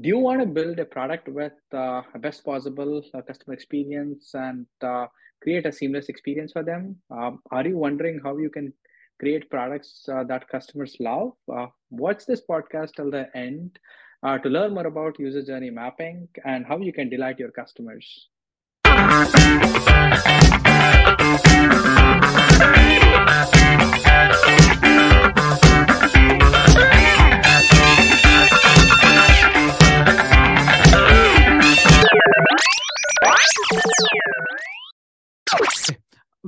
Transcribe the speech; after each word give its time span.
do 0.00 0.08
you 0.08 0.18
want 0.18 0.40
to 0.40 0.46
build 0.46 0.78
a 0.78 0.84
product 0.84 1.28
with 1.28 1.52
uh, 1.72 2.02
best 2.20 2.44
possible 2.44 3.02
uh, 3.12 3.20
customer 3.20 3.52
experience 3.52 4.30
and 4.34 4.66
uh, 4.82 5.06
create 5.42 5.66
a 5.66 5.72
seamless 5.72 6.08
experience 6.08 6.52
for 6.52 6.62
them? 6.62 6.96
Um, 7.10 7.40
are 7.50 7.66
you 7.66 7.76
wondering 7.76 8.20
how 8.24 8.38
you 8.38 8.48
can 8.48 8.72
create 9.18 9.50
products 9.50 10.06
uh, 10.10 10.24
that 10.24 10.48
customers 10.48 10.96
love? 11.00 11.32
Uh, 11.52 11.66
watch 11.90 12.24
this 12.24 12.40
podcast 12.48 12.94
till 12.94 13.10
the 13.10 13.28
end 13.36 13.78
uh, 14.22 14.38
to 14.38 14.48
learn 14.48 14.72
more 14.72 14.86
about 14.86 15.18
user 15.18 15.42
journey 15.42 15.70
mapping 15.70 16.28
and 16.46 16.64
how 16.64 16.78
you 16.78 16.94
can 16.94 17.10
delight 17.10 17.38
your 17.38 17.50
customers. 17.50 18.28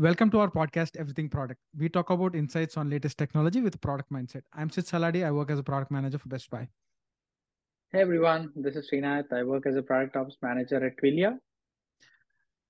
Welcome 0.03 0.31
to 0.33 0.41
our 0.41 0.51
podcast, 0.51 0.97
Everything 0.97 1.29
Product. 1.29 1.61
We 1.79 1.89
talk 1.89 2.11
about 2.11 2.35
insights 2.35 2.77
on 2.77 2.91
latest 2.91 3.17
technology 3.17 3.61
with 3.61 3.81
product 3.81 4.11
mindset. 4.11 4.43
I'm 4.53 4.69
Sid 4.69 4.87
Saladi. 4.87 5.25
I 5.25 5.31
work 5.31 5.49
as 5.49 5.61
a 5.61 5.63
product 5.63 5.93
manager 5.93 6.19
for 6.19 6.29
Best 6.29 6.51
Buy. 6.51 6.67
Hey 7.93 8.01
everyone, 8.01 8.51
this 8.57 8.75
is 8.75 8.91
Srinath. 8.93 9.33
I 9.33 9.45
work 9.45 9.65
as 9.65 9.77
a 9.77 9.83
product 9.83 10.17
ops 10.17 10.35
manager 10.43 10.85
at 10.85 10.97
Twilio. 11.01 11.39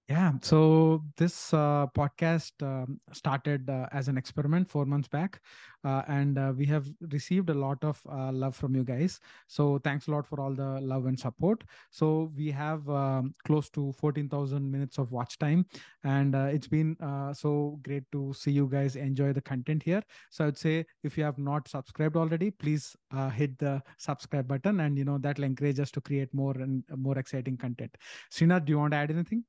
Yeah. 0.08 0.32
So 0.42 1.04
this 1.16 1.54
uh, 1.54 1.86
podcast 1.96 2.52
um, 2.60 3.00
started 3.12 3.70
uh, 3.70 3.86
as 3.92 4.08
an 4.08 4.18
experiment 4.18 4.68
four 4.68 4.84
months 4.84 5.08
back, 5.08 5.40
uh, 5.84 6.02
and 6.06 6.36
uh, 6.38 6.52
we 6.54 6.66
have 6.66 6.86
received 7.12 7.48
a 7.48 7.54
lot 7.54 7.82
of 7.82 8.00
uh, 8.10 8.30
love 8.32 8.54
from 8.54 8.74
you 8.74 8.84
guys. 8.84 9.20
So 9.46 9.78
thanks 9.78 10.08
a 10.08 10.10
lot 10.10 10.26
for 10.26 10.40
all 10.40 10.52
the 10.52 10.80
love 10.82 11.06
and 11.06 11.18
support. 11.18 11.62
So 11.92 12.30
we 12.36 12.50
have 12.50 12.86
um, 12.90 13.34
close 13.46 13.70
to 13.70 13.92
14,000 13.92 14.70
minutes 14.70 14.98
of 14.98 15.12
watch 15.12 15.38
time, 15.38 15.64
and 16.04 16.34
uh, 16.34 16.48
it's 16.52 16.68
been 16.68 16.96
so 17.32 17.78
great 17.82 18.02
to 18.12 18.34
see 18.34 18.50
you 18.50 18.68
guys 18.70 18.96
enjoy 18.96 19.32
the 19.32 19.40
content 19.40 19.82
here. 19.82 20.02
So 20.30 20.46
I'd 20.46 20.58
say 20.58 20.84
if 21.04 21.16
you 21.16 21.24
have 21.24 21.38
not 21.38 21.68
subscribed 21.68 22.16
already, 22.16 22.50
please 22.50 22.94
hit 23.34 23.56
the 23.58 23.80
subscribe 23.98 24.46
button, 24.48 24.80
and 24.80 24.98
you 24.98 25.04
know 25.04 25.16
that 25.18 25.38
will 25.38 25.44
encourage 25.44 25.78
us 25.78 25.92
to 25.92 26.00
create 26.02 26.34
more 26.34 26.54
and 26.58 26.82
more 26.96 27.16
exciting 27.18 27.56
content. 27.56 27.96
Srinath, 28.30 28.66
do 28.66 28.72
you 28.72 28.78
want 28.78 28.92
to 28.92 28.98
add 28.98 29.10
anything? 29.10 29.44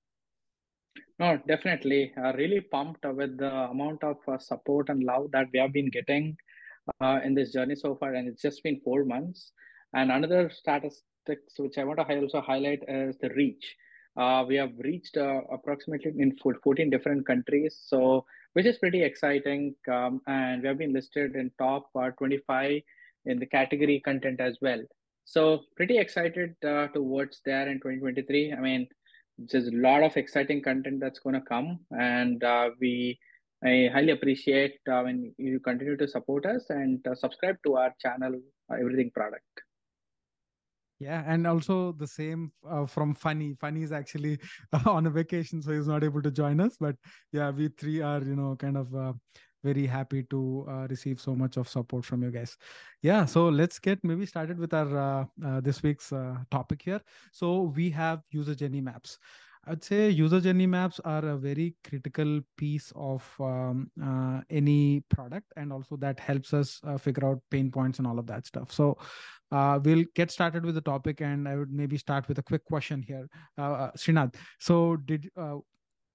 No, 1.20 1.38
definitely. 1.48 2.14
Uh, 2.18 2.34
really 2.34 2.62
pumped 2.62 3.06
with 3.06 3.38
the 3.38 3.52
amount 3.52 4.04
of 4.04 4.18
uh, 4.28 4.38
support 4.38 4.90
and 4.90 5.04
love 5.04 5.32
that 5.32 5.48
we 5.54 5.60
have 5.60 5.74
been 5.74 5.90
getting 5.90 6.38
uh, 7.02 7.20
in 7.24 7.34
this 7.34 7.54
journey 7.54 7.76
so 7.76 7.96
far, 7.96 8.14
and 8.14 8.28
it's 8.28 8.42
just 8.42 8.64
been 8.64 8.80
four 8.84 9.06
months. 9.06 9.52
And 9.94 10.12
another 10.12 10.50
statistics 10.50 11.54
which 11.58 11.78
I 11.78 11.84
want 11.84 12.00
to 12.00 12.20
also 12.20 12.42
highlight 12.42 12.84
is 12.88 13.18
the 13.20 13.30
reach. 13.30 13.76
Uh, 14.18 14.46
we 14.48 14.56
have 14.56 14.72
reached 14.80 15.18
uh, 15.18 15.42
approximately 15.52 16.14
in 16.18 16.38
14 16.38 16.90
different 16.90 17.26
countries, 17.26 17.80
so 17.86 18.26
which 18.54 18.66
is 18.66 18.78
pretty 18.78 19.04
exciting. 19.04 19.76
Um, 19.92 20.22
and 20.28 20.62
we 20.62 20.68
have 20.68 20.78
been 20.78 20.94
listed 20.94 21.36
in 21.36 21.52
top 21.58 21.90
uh, 21.96 22.12
25 22.12 22.82
in 23.26 23.40
the 23.40 23.48
category 23.48 24.02
content 24.04 24.40
as 24.40 24.58
well. 24.62 24.84
So 25.26 25.62
pretty 25.78 25.98
excited 25.98 26.56
towards 26.62 27.42
there 27.46 27.68
in 27.70 27.80
2023. 27.80 28.54
I 28.54 28.60
mean, 28.60 28.88
there's 29.38 29.68
a 29.68 29.76
lot 29.76 30.04
of 30.04 30.16
exciting 30.18 30.62
content 30.62 31.00
that's 31.00 31.20
going 31.20 31.36
to 31.36 31.42
come 31.42 31.80
and 31.92 32.44
uh, 32.44 32.70
we 32.80 33.18
i 33.66 33.90
highly 33.94 34.12
appreciate 34.12 34.76
uh, 34.92 35.02
when 35.02 35.34
you 35.38 35.60
continue 35.60 35.98
to 35.98 36.08
support 36.08 36.46
us 36.46 36.66
and 36.70 37.06
uh, 37.08 37.16
subscribe 37.16 37.58
to 37.66 37.76
our 37.76 37.94
channel 38.00 38.34
uh, 38.72 38.76
everything 38.76 39.12
product. 39.12 39.62
Yeah 41.00 41.24
and 41.26 41.46
also 41.46 41.92
the 41.92 42.08
same 42.08 42.52
uh, 42.70 42.86
from 42.86 43.14
Phani. 43.14 43.58
Phani 43.58 43.84
is 43.84 43.92
actually 43.92 44.40
on 44.86 45.08
a 45.08 45.10
vacation 45.10 45.62
so 45.62 45.72
he's 45.72 45.88
not 45.88 46.04
able 46.04 46.22
to 46.22 46.32
join 46.32 46.62
us 46.62 46.78
but 46.80 46.96
yeah 47.32 47.50
we 47.50 47.68
three 47.68 48.02
are 48.02 48.22
you 48.22 48.36
know 48.36 48.56
kind 48.56 48.78
of 48.78 48.96
uh, 48.96 49.14
very 49.64 49.86
happy 49.86 50.24
to 50.24 50.66
uh, 50.70 50.88
receive 50.90 51.20
so 51.20 51.36
much 51.36 51.58
of 51.58 51.68
support 51.68 52.06
from 52.06 52.24
you 52.24 52.32
guys 52.32 52.58
yeah 53.02 53.26
so 53.26 53.48
let's 53.50 53.80
get 53.80 54.04
maybe 54.04 54.26
started 54.26 54.58
with 54.60 54.74
our 54.74 54.98
uh, 54.98 55.26
uh, 55.46 55.62
this 55.62 55.82
week's 55.84 56.12
uh, 56.12 56.36
topic 56.52 56.82
here 56.82 57.02
so 57.32 57.74
we 57.76 57.90
have 57.90 58.22
user 58.32 58.56
journey 58.56 58.82
maps 58.82 59.20
I'd 59.66 59.84
say 59.84 60.10
user 60.10 60.42
journey 60.42 60.68
maps 60.68 61.00
are 61.06 61.24
a 61.26 61.38
very 61.38 61.76
critical 61.88 62.42
piece 62.58 62.92
of 62.96 63.24
um, 63.40 63.90
uh, 64.04 64.42
any 64.50 65.02
product, 65.10 65.54
and 65.56 65.72
also 65.72 65.96
that 65.98 66.20
helps 66.20 66.54
us 66.54 66.82
uh, 66.86 66.98
figure 66.98 67.26
out 67.26 67.42
pain 67.50 67.72
points 67.72 68.00
and 68.00 68.06
all 68.06 68.20
of 68.20 68.28
that 68.28 68.46
stuff. 68.46 68.74
So 68.74 68.98
uh, 69.54 69.80
we'll 69.82 70.04
get 70.16 70.32
started 70.32 70.66
with 70.66 70.76
the 70.76 70.82
topic, 70.82 71.22
and 71.22 71.48
I 71.48 71.56
would 71.56 71.72
maybe 71.72 71.98
start 71.98 72.28
with 72.28 72.40
a 72.40 72.44
quick 72.44 72.66
question 72.66 73.02
here, 73.02 73.30
uh, 73.58 73.92
Srinath. 73.92 74.36
So 74.60 74.98
did 74.98 75.30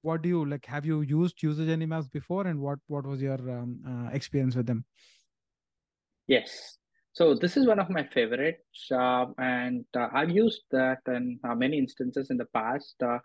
what 0.03 0.23
do 0.23 0.29
you 0.29 0.45
like 0.45 0.67
have 0.67 0.87
you 0.87 1.01
used 1.01 1.43
user 1.43 1.65
journey 1.65 1.87
maps 1.87 2.09
before 2.09 2.47
and 2.47 2.61
what 2.61 2.79
what 2.87 3.07
was 3.07 3.21
your 3.21 3.41
um, 3.51 3.81
uh, 3.87 4.11
experience 4.13 4.57
with 4.57 4.67
them? 4.67 4.85
Yes. 6.27 6.79
So 7.13 7.35
this 7.35 7.57
is 7.57 7.67
one 7.67 7.81
of 7.81 7.91
my 7.91 8.05
favorites 8.05 8.91
uh, 8.93 9.27
and 9.39 9.85
uh, 9.97 10.09
i've 10.13 10.31
used 10.31 10.63
that 10.71 10.99
in 11.09 11.41
uh, 11.43 11.55
many 11.55 11.79
instances 11.79 12.31
in 12.31 12.37
the 12.37 12.51
past. 12.55 12.95
Uh, 13.03 13.19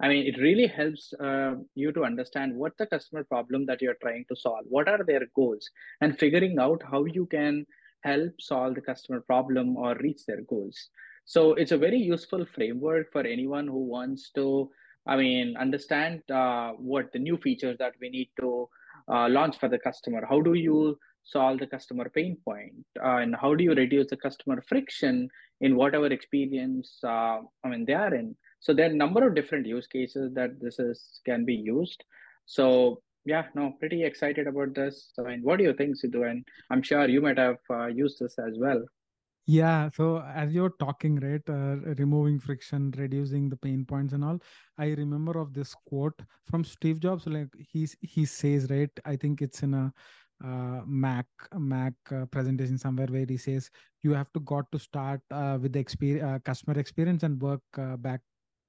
i 0.00 0.08
mean 0.08 0.26
it 0.26 0.38
really 0.38 0.66
helps 0.66 1.12
uh, 1.14 1.54
you 1.74 1.90
to 1.92 2.04
understand 2.04 2.54
what 2.54 2.76
the 2.78 2.86
customer 2.86 3.24
problem 3.24 3.66
that 3.66 3.80
you're 3.82 4.00
trying 4.02 4.24
to 4.28 4.36
solve 4.36 4.64
what 4.68 4.86
are 4.88 5.02
their 5.04 5.24
goals 5.34 5.68
and 6.02 6.18
figuring 6.18 6.58
out 6.58 6.82
how 6.90 7.04
you 7.04 7.26
can 7.26 7.64
help 8.02 8.32
solve 8.40 8.74
the 8.74 8.80
customer 8.80 9.20
problem 9.20 9.76
or 9.76 9.96
reach 9.96 10.24
their 10.26 10.42
goals. 10.42 10.88
So 11.24 11.54
it's 11.54 11.72
a 11.72 11.78
very 11.78 11.98
useful 11.98 12.46
framework 12.54 13.12
for 13.12 13.22
anyone 13.22 13.66
who 13.66 13.84
wants 13.84 14.30
to 14.34 14.70
I 15.08 15.16
mean, 15.16 15.56
understand 15.56 16.22
uh, 16.30 16.72
what 16.72 17.12
the 17.12 17.18
new 17.18 17.36
features 17.38 17.76
that 17.78 17.94
we 18.00 18.10
need 18.10 18.28
to 18.40 18.68
uh, 19.10 19.28
launch 19.28 19.58
for 19.58 19.68
the 19.68 19.78
customer. 19.78 20.24
How 20.28 20.40
do 20.40 20.54
you 20.54 20.98
solve 21.24 21.58
the 21.58 21.66
customer 21.66 22.08
pain 22.14 22.36
point, 22.44 22.84
uh, 23.02 23.16
and 23.22 23.34
how 23.34 23.54
do 23.54 23.64
you 23.64 23.74
reduce 23.74 24.08
the 24.08 24.16
customer 24.16 24.62
friction 24.68 25.28
in 25.60 25.76
whatever 25.76 26.06
experience 26.06 26.98
uh, 27.04 27.38
I 27.64 27.68
mean 27.68 27.84
they 27.86 27.94
are 27.94 28.14
in? 28.14 28.36
So 28.60 28.74
there 28.74 28.88
are 28.88 28.92
a 28.92 29.02
number 29.04 29.26
of 29.26 29.34
different 29.34 29.66
use 29.66 29.86
cases 29.86 30.32
that 30.34 30.60
this 30.60 30.78
is 30.78 31.20
can 31.24 31.44
be 31.44 31.54
used. 31.54 32.04
So 32.46 33.02
yeah, 33.24 33.44
no, 33.54 33.72
pretty 33.78 34.04
excited 34.04 34.46
about 34.46 34.74
this. 34.74 35.12
I 35.18 35.22
mean, 35.22 35.40
what 35.42 35.58
do 35.58 35.64
you 35.64 35.74
think, 35.74 35.96
Sidhu? 35.96 36.30
And 36.30 36.44
I'm 36.70 36.82
sure 36.82 37.08
you 37.08 37.20
might 37.20 37.38
have 37.38 37.58
uh, 37.70 37.86
used 37.86 38.18
this 38.20 38.36
as 38.38 38.54
well. 38.58 38.82
Yeah. 39.50 39.88
So 39.94 40.18
as 40.20 40.52
you're 40.52 40.74
talking, 40.78 41.16
right, 41.20 41.40
uh, 41.48 41.76
removing 41.98 42.38
friction, 42.38 42.92
reducing 42.98 43.48
the 43.48 43.56
pain 43.56 43.84
points 43.86 44.12
and 44.12 44.22
all, 44.22 44.38
I 44.76 44.88
remember 44.88 45.38
of 45.38 45.54
this 45.54 45.74
quote 45.86 46.20
from 46.44 46.64
Steve 46.64 47.00
Jobs. 47.00 47.26
Like 47.26 47.48
he's 47.58 47.96
he 48.02 48.26
says, 48.26 48.66
right, 48.70 48.90
I 49.06 49.16
think 49.16 49.40
it's 49.40 49.62
in 49.62 49.72
a 49.72 49.92
uh, 50.44 50.82
Mac 50.86 51.26
Mac 51.56 51.94
uh, 52.12 52.26
presentation 52.26 52.76
somewhere 52.78 53.06
where 53.08 53.24
he 53.26 53.38
says 53.38 53.70
you 54.02 54.12
have 54.12 54.30
to 54.34 54.40
got 54.40 54.70
to 54.72 54.78
start 54.78 55.20
uh, 55.30 55.58
with 55.60 55.72
the 55.72 55.80
experience, 55.80 56.24
uh, 56.24 56.38
customer 56.44 56.78
experience 56.78 57.22
and 57.22 57.40
work 57.40 57.62
uh, 57.78 57.96
back 57.96 58.20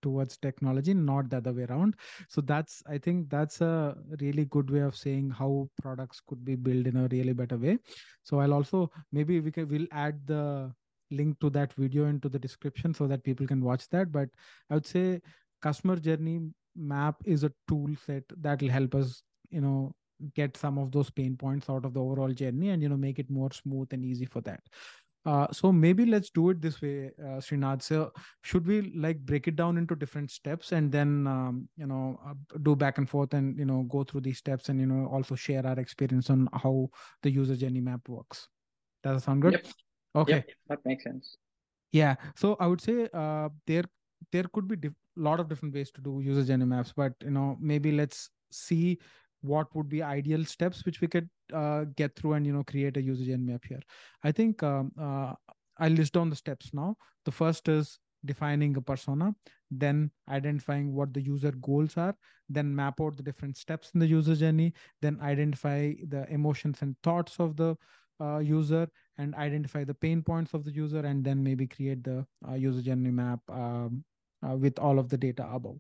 towards 0.02 0.38
technology 0.38 0.94
not 0.94 1.30
the 1.30 1.38
other 1.38 1.54
way 1.54 1.66
around. 1.70 1.96
So 2.28 2.42
that's 2.42 2.84
i 2.88 2.98
think 2.98 3.30
that's 3.30 3.62
a 3.62 3.96
really 4.20 4.46
good 4.46 4.70
way 4.70 4.82
of 4.82 4.96
saying 4.96 5.30
how 5.30 5.70
products 5.82 6.22
could 6.26 6.44
be 6.44 6.56
built 6.56 6.88
in 6.88 6.98
a 6.98 7.08
really 7.12 7.34
better 7.34 7.58
way. 7.58 7.78
So 8.24 8.40
i'll 8.40 8.54
also 8.54 8.92
maybe 9.12 9.40
we 9.40 9.52
can 9.52 9.68
we'll 9.68 9.88
add 9.92 10.20
the 10.26 10.72
link 11.12 11.40
to 11.40 11.50
that 11.50 11.74
video 11.74 12.06
into 12.06 12.30
the 12.30 12.40
description 12.40 12.94
so 12.94 13.08
that 13.08 13.24
people 13.24 13.48
can 13.48 13.64
watch 13.64 13.90
that. 13.90 14.12
But 14.12 14.30
i 14.70 14.74
would 14.76 14.86
say 14.86 15.22
customer 15.62 15.96
journey 15.98 16.42
map 16.76 17.16
is 17.26 17.44
a 17.44 17.52
tool 17.68 17.90
set 18.06 18.24
that 18.42 18.62
will 18.62 18.70
help 18.70 18.96
us 18.96 19.24
you 19.50 19.62
know 19.62 19.94
get 20.36 20.56
some 20.58 20.78
of 20.78 20.92
those 20.92 21.10
pain 21.10 21.36
points 21.36 21.70
out 21.70 21.86
of 21.86 21.94
the 21.94 22.00
overall 22.00 22.32
journey 22.32 22.70
and 22.70 22.82
you 22.84 22.90
know 22.90 22.98
make 22.98 23.20
it 23.20 23.30
more 23.30 23.52
smooth 23.52 23.88
and 23.92 24.06
easy 24.06 24.26
for 24.26 24.42
that 24.42 24.62
uh, 25.26 25.48
so 25.52 25.72
maybe 25.72 26.06
let's 26.06 26.30
do 26.30 26.50
it 26.50 26.62
this 26.62 26.82
way, 26.82 27.12
uh, 27.20 27.40
Srinath. 27.40 27.82
So 27.82 28.12
should 28.42 28.66
we 28.66 28.94
like 28.96 29.20
break 29.20 29.48
it 29.48 29.56
down 29.56 29.78
into 29.78 29.96
different 29.96 30.32
steps 30.32 30.72
and 30.72 30.92
then 30.92 31.28
um, 31.28 31.68
you 31.76 31.86
know 31.86 32.20
uh, 32.26 32.34
do 32.64 32.76
back 32.76 32.98
and 32.98 33.10
forth 33.10 33.34
and 33.34 33.58
you 33.58 33.66
know 33.66 33.84
go 33.84 34.04
through 34.04 34.22
these 34.22 34.38
steps 34.38 34.70
and 34.70 34.80
you 34.80 34.86
know 34.86 35.08
also 35.08 35.36
share 35.36 35.66
our 35.66 35.80
experience 35.80 36.30
on 36.30 36.48
how 36.54 36.90
the 37.22 37.30
user 37.30 37.56
journey 37.56 37.82
map 37.82 38.08
works. 38.08 38.48
Does 39.04 39.18
that 39.18 39.24
sound 39.24 39.42
good? 39.42 39.54
Yep. 39.54 39.68
Okay, 40.16 40.36
yep, 40.36 40.48
that 40.70 40.80
makes 40.86 41.04
sense. 41.04 41.38
Yeah. 41.92 42.16
So 42.36 42.56
I 42.60 42.68
would 42.68 42.82
say 42.82 43.10
uh, 43.14 43.50
there 43.68 43.84
there 44.32 44.46
could 44.54 44.68
be 44.68 44.88
a 44.88 44.92
lot 45.18 45.40
of 45.40 45.50
different 45.50 45.74
ways 45.74 45.92
to 45.92 46.02
do 46.02 46.22
user 46.24 46.44
journey 46.44 46.66
maps, 46.66 46.94
but 46.96 47.14
you 47.22 47.32
know 47.32 47.58
maybe 47.60 47.92
let's 47.92 48.30
see 48.52 48.98
what 49.42 49.74
would 49.76 49.90
be 49.90 50.04
ideal 50.04 50.44
steps 50.46 50.86
which 50.86 51.02
we 51.02 51.08
could 51.08 51.30
uh, 51.54 51.86
get 51.96 52.16
through 52.16 52.34
and 52.34 52.46
you 52.46 52.54
know 52.54 52.64
create 52.64 52.98
a 52.98 53.02
user 53.02 53.26
journey 53.26 53.52
map 53.52 53.64
here. 53.68 53.82
I 54.24 54.32
think 54.32 54.64
um, 54.64 54.92
uh, 55.00 55.34
i'll 55.78 55.92
list 55.92 56.14
down 56.14 56.30
the 56.30 56.36
steps 56.36 56.72
now. 56.74 56.96
The 57.26 57.32
first 57.32 57.68
is 57.68 58.00
defining 58.26 58.76
a 58.76 58.82
persona 58.82 59.34
then 59.72 60.12
identifying 60.30 60.94
what 60.94 61.14
the 61.14 61.22
user 61.22 61.52
goals 61.62 61.96
are 61.98 62.16
then 62.50 62.76
map 62.76 63.00
out 63.00 63.16
the 63.16 63.24
different 63.24 63.56
steps 63.56 63.92
in 63.94 64.00
the 64.00 64.08
user 64.08 64.36
journey 64.36 64.74
then 65.02 65.18
identify 65.22 65.94
the 66.08 66.26
emotions 66.30 66.82
and 66.82 66.96
thoughts 67.04 67.40
of 67.40 67.56
the 67.56 67.76
uh, 68.22 68.40
user 68.40 68.88
and 69.18 69.34
identify 69.36 69.84
the 69.84 69.94
pain 69.94 70.22
points 70.22 70.54
of 70.54 70.66
the 70.66 70.72
user 70.72 71.00
and 71.00 71.24
then 71.24 71.42
maybe 71.42 71.66
create 71.66 72.04
the 72.04 72.26
uh, 72.50 72.54
user 72.54 72.82
journey 72.82 73.12
map 73.12 73.40
um, 73.50 74.04
uh, 74.46 74.56
with 74.56 74.78
all 74.80 75.00
of 75.00 75.08
the 75.10 75.18
data 75.18 75.48
above 75.52 75.78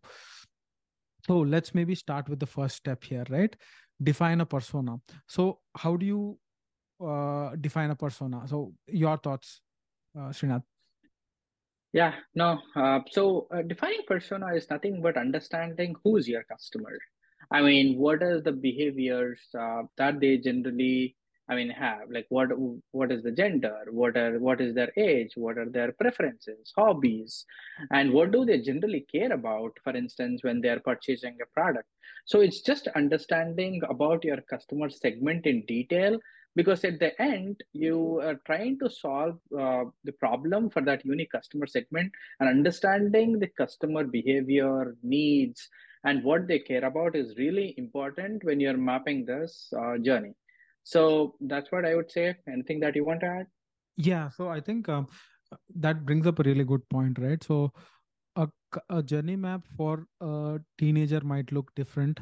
so 1.25 1.39
let's 1.39 1.73
maybe 1.75 1.95
start 1.95 2.27
with 2.29 2.39
the 2.39 2.45
first 2.45 2.75
step 2.75 3.03
here 3.03 3.25
right 3.29 3.55
define 4.01 4.41
a 4.41 4.45
persona 4.45 4.97
so 5.27 5.59
how 5.77 5.95
do 5.95 6.05
you 6.05 6.37
uh, 7.05 7.55
define 7.61 7.91
a 7.91 7.95
persona 7.95 8.41
so 8.47 8.73
your 8.87 9.17
thoughts 9.17 9.61
uh, 10.17 10.29
Srinath. 10.29 10.63
Yeah, 11.91 12.13
no. 12.35 12.59
Uh, 12.75 12.99
so 13.09 13.47
uh, 13.51 13.63
defining 13.63 14.01
persona 14.07 14.53
is 14.55 14.69
nothing 14.69 15.01
but 15.01 15.17
understanding 15.17 15.95
who's 16.03 16.27
your 16.27 16.43
customer. 16.43 16.97
I 17.51 17.61
mean, 17.61 17.97
what 17.97 18.21
are 18.21 18.41
the 18.41 18.51
behaviors 18.51 19.39
uh, 19.57 19.83
that 19.97 20.19
they 20.19 20.37
generally, 20.37 21.15
I 21.49 21.55
mean, 21.55 21.69
have? 21.71 22.11
Like, 22.11 22.27
what 22.29 22.49
what 22.91 23.11
is 23.11 23.23
the 23.23 23.31
gender? 23.31 23.85
What 23.91 24.15
are 24.15 24.37
what 24.37 24.61
is 24.61 24.75
their 24.75 24.91
age? 24.95 25.31
What 25.35 25.57
are 25.57 25.69
their 25.69 25.91
preferences, 25.93 26.71
hobbies, 26.75 27.45
and 27.91 28.13
what 28.13 28.31
do 28.31 28.45
they 28.45 28.59
generally 28.61 29.05
care 29.11 29.33
about? 29.33 29.71
For 29.83 29.95
instance, 29.95 30.43
when 30.43 30.61
they 30.61 30.69
are 30.69 30.79
purchasing 30.79 31.37
a 31.41 31.47
product. 31.47 31.87
So 32.25 32.41
it's 32.41 32.61
just 32.61 32.87
understanding 32.89 33.81
about 33.89 34.23
your 34.23 34.41
customer 34.41 34.89
segment 34.89 35.47
in 35.47 35.65
detail 35.65 36.19
because 36.55 36.83
at 36.83 36.99
the 36.99 37.19
end 37.21 37.63
you 37.73 38.19
are 38.21 38.39
trying 38.45 38.77
to 38.79 38.89
solve 38.89 39.39
uh, 39.57 39.85
the 40.03 40.11
problem 40.13 40.69
for 40.69 40.81
that 40.81 41.05
unique 41.05 41.31
customer 41.31 41.67
segment 41.67 42.11
and 42.39 42.49
understanding 42.49 43.39
the 43.39 43.47
customer 43.47 44.03
behavior 44.03 44.95
needs 45.03 45.69
and 46.03 46.23
what 46.23 46.47
they 46.47 46.59
care 46.59 46.85
about 46.85 47.15
is 47.15 47.37
really 47.37 47.75
important 47.77 48.43
when 48.43 48.59
you're 48.59 48.77
mapping 48.77 49.25
this 49.25 49.71
uh, 49.77 49.97
journey 49.97 50.33
so 50.89 51.35
that's 51.53 51.71
what 51.71 51.85
i 51.85 51.95
would 51.95 52.11
say. 52.17 52.27
Anything 52.57 52.79
that 52.85 52.95
you 52.95 53.05
want 53.05 53.21
to 53.21 53.27
add? 53.39 53.47
Yeah 54.09 54.29
so 54.29 54.49
i 54.49 54.59
think 54.69 54.89
um, 54.89 55.07
that 55.87 56.05
brings 56.05 56.27
up 56.27 56.39
a 56.39 56.43
really 56.43 56.63
good 56.63 56.87
point 56.89 57.19
right? 57.19 57.43
So 57.43 57.73
a, 58.35 58.47
a 58.89 59.01
journey 59.03 59.35
map 59.35 59.65
for 59.77 60.05
a 60.21 60.59
teenager 60.77 61.21
might 61.21 61.51
look 61.51 61.73
different. 61.75 62.19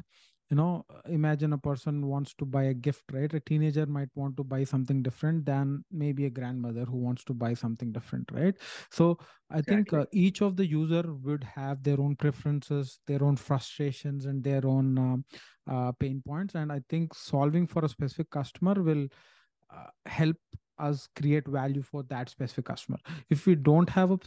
You 0.49 0.55
know 0.59 0.85
imagine 1.17 1.53
a 1.53 1.57
person 1.57 2.05
wants 2.07 2.33
to 2.41 2.45
buy 2.45 2.63
a 2.71 2.73
gift 2.73 3.03
right? 3.17 3.33
A 3.33 3.41
teenager 3.41 3.85
might 3.85 4.09
want 4.15 4.37
to 4.37 4.45
buy 4.53 4.63
something 4.63 5.01
different 5.03 5.45
than 5.45 5.83
maybe 6.03 6.25
a 6.25 6.29
grandmother 6.29 6.85
who 6.85 6.97
wants 7.07 7.25
to 7.25 7.33
buy 7.33 7.53
something 7.53 7.91
different 7.91 8.31
right? 8.39 8.55
So 8.99 9.09
i 9.51 9.59
exactly. 9.59 9.73
think 9.75 9.93
uh, 9.93 10.05
each 10.25 10.41
of 10.41 10.55
the 10.61 10.65
user 10.65 11.03
would 11.27 11.43
have 11.43 11.83
their 11.83 11.99
own 12.05 12.15
preferences 12.25 12.99
their 13.11 13.23
own 13.29 13.35
frustrations 13.47 14.25
and 14.25 14.43
their 14.51 14.65
own 14.75 14.97
uh, 15.05 15.17
uh, 15.67 15.91
pain 15.93 16.21
points. 16.25 16.55
And 16.55 16.71
i 16.71 16.81
think 16.89 17.13
solving 17.13 17.67
for 17.67 17.83
a 17.85 17.89
specific 17.89 18.29
customer 18.29 18.73
will 18.75 19.07
uh, 19.73 19.87
help 20.05 20.37
us 20.79 21.07
create 21.15 21.47
value 21.47 21.81
for 21.81 22.03
that 22.03 22.29
specific 22.29 22.65
customer. 22.65 22.99
If 23.31 23.47
we 23.47 23.55
don't 23.55 23.89
have 23.89 24.11
a 24.11 24.19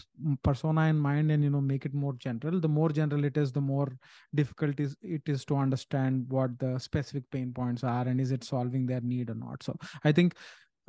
persona 0.43 0.87
in 0.89 0.99
mind 0.99 1.31
and 1.31 1.45
you 1.45 1.51
know 1.51 1.61
make 1.61 1.87
it 1.87 1.95
more 1.95 2.15
general 2.15 2.59
the 2.59 2.69
more 2.69 2.89
general 2.91 3.25
it 3.25 3.37
is 3.37 3.53
the 3.53 3.61
more 3.61 3.97
difficult 4.35 4.81
it 4.81 5.23
is 5.27 5.45
to 5.45 5.57
understand 5.57 6.27
what 6.29 6.59
the 6.59 6.79
specific 6.79 7.31
pain 7.31 7.53
points 7.53 7.85
are 7.85 8.07
and 8.09 8.21
is 8.21 8.33
it 8.33 8.43
solving 8.43 8.87
their 8.87 9.01
need 9.01 9.31
or 9.31 9.35
not. 9.37 9.63
So 9.63 9.77
i 10.05 10.13
think 10.13 10.35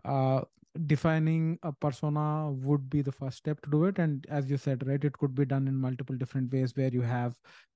uh, 0.05 0.41
defining 0.85 1.59
a 1.63 1.71
persona 1.71 2.49
would 2.49 2.89
be 2.89 3.01
the 3.01 3.11
first 3.11 3.37
step 3.37 3.61
to 3.61 3.69
do 3.69 3.85
it 3.85 3.99
and 3.99 4.25
as 4.29 4.49
you 4.49 4.57
Sid 4.57 4.87
right 4.87 5.03
it 5.03 5.17
could 5.17 5.35
be 5.35 5.45
done 5.45 5.67
in 5.67 5.75
multiple 5.75 6.15
different 6.15 6.51
ways 6.51 6.75
where 6.75 6.87
you 6.87 7.01
have 7.01 7.35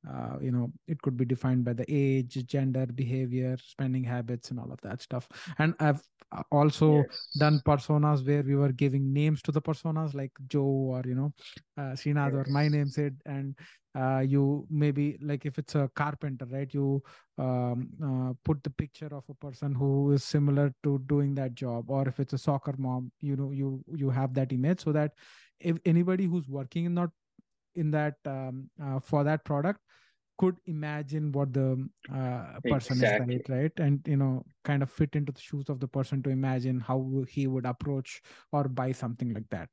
uh, 0.09 0.37
you 0.41 0.51
know 0.51 0.71
it 0.87 1.01
could 1.01 1.17
be 1.17 1.25
defined 1.25 1.65
by 1.65 1.73
the 1.73 1.85
age 1.89 2.45
gender 2.45 2.85
behavior 2.85 3.57
spending 3.61 4.03
habits 4.03 4.49
and 4.49 4.59
all 4.59 4.71
of 4.71 4.79
that 4.81 5.01
stuff 5.01 5.27
and 5.57 5.73
i've 5.79 6.01
uh, 6.31 6.43
also 6.51 6.97
yes. 6.97 7.27
done 7.37 7.61
personas 7.65 8.25
where 8.25 8.43
we 8.43 8.55
were 8.55 8.71
giving 8.71 9.11
names 9.11 9.41
to 9.41 9.51
the 9.51 9.61
personas 9.61 10.13
like 10.13 10.31
joe 10.47 10.61
or 10.61 11.01
you 11.05 11.15
know 11.15 11.33
uh, 11.77 11.95
Srinath 11.95 12.33
yes. 12.33 12.47
or 12.47 12.51
my 12.51 12.69
name 12.69 12.87
said 12.87 13.17
and 13.25 13.55
uh, 13.95 14.19
you 14.19 14.65
maybe 14.69 15.17
like 15.21 15.45
if 15.45 15.57
it's 15.57 15.75
a 15.75 15.89
carpenter 15.95 16.45
right 16.45 16.73
you 16.73 17.01
um, 17.37 17.89
uh, 18.03 18.33
put 18.43 18.61
the 18.63 18.69
picture 18.69 19.09
of 19.11 19.23
a 19.29 19.33
person 19.33 19.73
who 19.73 20.11
is 20.11 20.23
similar 20.23 20.73
to 20.83 20.99
doing 21.07 21.33
that 21.35 21.55
job 21.55 21.89
or 21.89 22.07
if 22.07 22.19
it's 22.19 22.33
a 22.33 22.37
soccer 22.37 22.73
mom 22.77 23.11
you 23.21 23.35
know 23.35 23.51
you 23.51 23.83
you 23.95 24.09
have 24.09 24.33
that 24.33 24.51
image 24.51 24.83
so 24.83 24.91
that 24.91 25.11
if 25.59 25.77
anybody 25.85 26.25
who's 26.25 26.47
working 26.49 26.85
in 26.85 26.95
that 26.95 27.09
in 27.75 27.91
that 27.91 28.15
um, 28.25 28.69
uh, 28.83 28.99
for 28.99 29.23
that 29.23 29.43
product 29.45 29.79
could 30.37 30.57
imagine 30.65 31.31
what 31.31 31.53
the 31.53 31.87
uh, 32.13 32.59
person 32.69 32.97
exactly. 32.97 33.35
is 33.35 33.41
right 33.47 33.61
right 33.61 33.71
and 33.77 34.01
you 34.05 34.17
know 34.17 34.43
kind 34.65 34.83
of 34.83 34.89
fit 34.89 35.15
into 35.15 35.31
the 35.31 35.39
shoes 35.39 35.69
of 35.69 35.79
the 35.79 35.87
person 35.87 36.21
to 36.21 36.29
imagine 36.29 36.79
how 36.79 37.23
he 37.29 37.47
would 37.47 37.65
approach 37.65 38.21
or 38.51 38.67
buy 38.67 38.91
something 38.91 39.33
like 39.33 39.47
that 39.49 39.69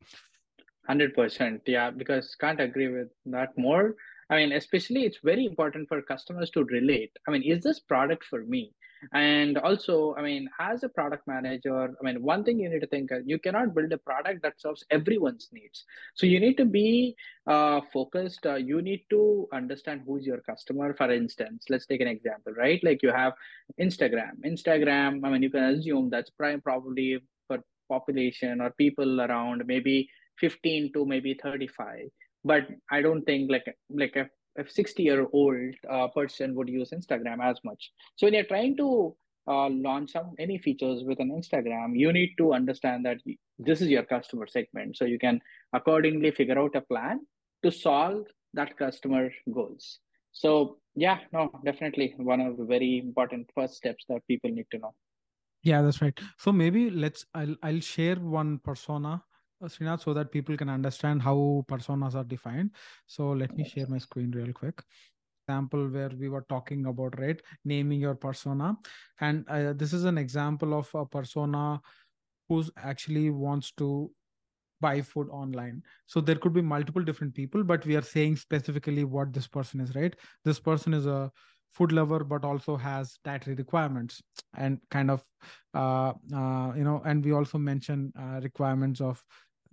100% 0.88 1.60
yeah 1.66 1.90
because 1.90 2.34
can't 2.36 2.60
agree 2.60 2.88
with 2.88 3.08
that 3.26 3.56
more 3.56 3.94
I 4.32 4.36
mean, 4.36 4.52
especially 4.52 5.02
it's 5.04 5.18
very 5.22 5.44
important 5.44 5.88
for 5.88 6.00
customers 6.00 6.48
to 6.50 6.64
relate. 6.64 7.12
I 7.28 7.30
mean, 7.30 7.42
is 7.42 7.62
this 7.62 7.80
product 7.80 8.24
for 8.24 8.44
me? 8.46 8.72
And 9.12 9.58
also, 9.58 10.14
I 10.16 10.22
mean, 10.22 10.48
as 10.58 10.84
a 10.84 10.88
product 10.88 11.26
manager, 11.26 11.94
I 12.00 12.02
mean, 12.02 12.22
one 12.22 12.42
thing 12.42 12.58
you 12.58 12.70
need 12.70 12.80
to 12.80 12.86
think 12.86 13.10
you 13.26 13.38
cannot 13.38 13.74
build 13.74 13.92
a 13.92 13.98
product 13.98 14.42
that 14.42 14.58
serves 14.58 14.84
everyone's 14.90 15.50
needs. 15.52 15.84
So 16.14 16.24
you 16.24 16.40
need 16.40 16.56
to 16.56 16.64
be 16.64 17.14
uh, 17.46 17.82
focused. 17.92 18.46
Uh, 18.46 18.54
you 18.54 18.80
need 18.80 19.04
to 19.10 19.48
understand 19.52 20.04
who's 20.06 20.24
your 20.24 20.40
customer. 20.40 20.94
For 20.94 21.10
instance, 21.10 21.66
let's 21.68 21.84
take 21.84 22.00
an 22.00 22.08
example, 22.08 22.54
right? 22.54 22.82
Like 22.82 23.02
you 23.02 23.12
have 23.12 23.34
Instagram. 23.78 24.40
Instagram, 24.46 25.26
I 25.26 25.28
mean, 25.28 25.42
you 25.42 25.50
can 25.50 25.64
assume 25.64 26.08
that's 26.08 26.30
prime 26.30 26.62
probably 26.62 27.18
for 27.48 27.58
population 27.90 28.62
or 28.62 28.70
people 28.70 29.20
around 29.20 29.64
maybe 29.66 30.08
15 30.38 30.94
to 30.94 31.04
maybe 31.04 31.38
35 31.42 32.08
but 32.44 32.66
i 32.90 33.00
don't 33.00 33.22
think 33.22 33.50
like 33.50 33.66
like 33.90 34.16
a, 34.16 34.28
a 34.60 34.68
60 34.68 35.02
year 35.02 35.26
old 35.32 35.74
uh, 35.90 36.08
person 36.08 36.54
would 36.54 36.68
use 36.68 36.90
instagram 36.90 37.42
as 37.42 37.58
much. 37.64 37.90
So 38.16 38.26
when 38.26 38.34
you're 38.34 38.44
trying 38.44 38.76
to 38.76 39.16
uh, 39.48 39.68
launch 39.70 40.12
some 40.12 40.34
any 40.38 40.58
features 40.58 41.02
with 41.04 41.18
an 41.18 41.30
instagram 41.30 41.98
you 41.98 42.12
need 42.12 42.34
to 42.38 42.52
understand 42.52 43.04
that 43.06 43.18
this 43.58 43.80
is 43.80 43.88
your 43.88 44.04
customer 44.04 44.46
segment. 44.46 44.96
So 44.96 45.04
you 45.04 45.18
can 45.18 45.40
accordingly 45.72 46.30
figure 46.30 46.58
out 46.58 46.76
a 46.76 46.80
plan 46.80 47.20
to 47.64 47.70
solve 47.70 48.24
that 48.54 48.76
customer 48.76 49.30
goals. 49.52 49.98
So 50.32 50.78
yeah 50.94 51.18
no 51.32 51.50
definitely 51.64 52.14
one 52.18 52.40
of 52.40 52.56
the 52.56 52.64
very 52.64 52.98
important 52.98 53.48
first 53.54 53.74
steps 53.74 54.04
that 54.08 54.26
people 54.28 54.50
need 54.50 54.66
to 54.72 54.78
know. 54.78 54.94
Yeah 55.62 55.82
that's 55.82 56.02
right. 56.02 56.18
So 56.38 56.52
maybe 56.52 56.90
let's 56.90 57.24
i'll 57.34 57.56
i'll 57.62 57.80
share 57.80 58.16
one 58.16 58.58
persona 58.58 59.22
Srinath, 59.68 60.02
so 60.02 60.14
that 60.14 60.32
people 60.32 60.56
can 60.56 60.68
understand 60.68 61.22
how 61.22 61.64
personas 61.68 62.14
are 62.14 62.24
defined. 62.24 62.70
So 63.06 63.30
let 63.30 63.56
me 63.56 63.64
share 63.64 63.86
my 63.86 63.98
screen 63.98 64.30
real 64.30 64.52
quick. 64.52 64.82
Example 65.48 65.88
where 65.88 66.10
we 66.18 66.28
were 66.28 66.46
talking 66.48 66.86
about 66.86 67.18
right 67.18 67.40
naming 67.64 68.00
your 68.00 68.14
persona, 68.14 68.76
and 69.20 69.44
uh, 69.48 69.72
this 69.72 69.92
is 69.92 70.04
an 70.04 70.16
example 70.16 70.72
of 70.74 70.88
a 70.94 71.04
persona 71.04 71.80
who's 72.48 72.70
actually 72.76 73.30
wants 73.30 73.72
to 73.72 74.10
buy 74.80 75.00
food 75.00 75.28
online. 75.30 75.82
So 76.06 76.20
there 76.20 76.36
could 76.36 76.52
be 76.52 76.60
multiple 76.62 77.02
different 77.02 77.34
people, 77.34 77.62
but 77.64 77.84
we 77.86 77.96
are 77.96 78.02
saying 78.02 78.36
specifically 78.36 79.04
what 79.04 79.32
this 79.32 79.46
person 79.48 79.80
is. 79.80 79.94
Right, 79.94 80.14
this 80.44 80.60
person 80.60 80.94
is 80.94 81.06
a 81.06 81.30
food 81.72 81.92
lover 81.92 82.22
but 82.22 82.44
also 82.44 82.76
has 82.76 83.18
dietary 83.24 83.56
requirements 83.56 84.22
and 84.56 84.78
kind 84.90 85.10
of 85.10 85.24
uh, 85.74 86.12
uh, 86.34 86.72
you 86.76 86.84
know 86.84 87.00
and 87.06 87.24
we 87.24 87.32
also 87.32 87.58
mention 87.58 88.12
uh, 88.18 88.40
requirements 88.42 89.00
of 89.00 89.22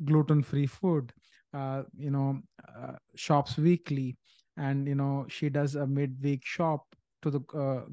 gluten 0.04 0.44
free 0.44 0.68
food 0.68 1.12
uh, 1.54 1.84
you 1.98 2.12
know 2.12 2.40
uh, 2.78 2.94
shops 3.16 3.58
weekly. 3.58 4.18
And 4.58 4.88
you 4.88 4.96
know 4.96 5.26
she 5.30 5.50
does 5.50 5.76
a 5.76 5.88
midweek 5.88 6.46
shop 6.46 6.84
to 7.22 7.30
the 7.30 7.42
uh, 7.54 7.84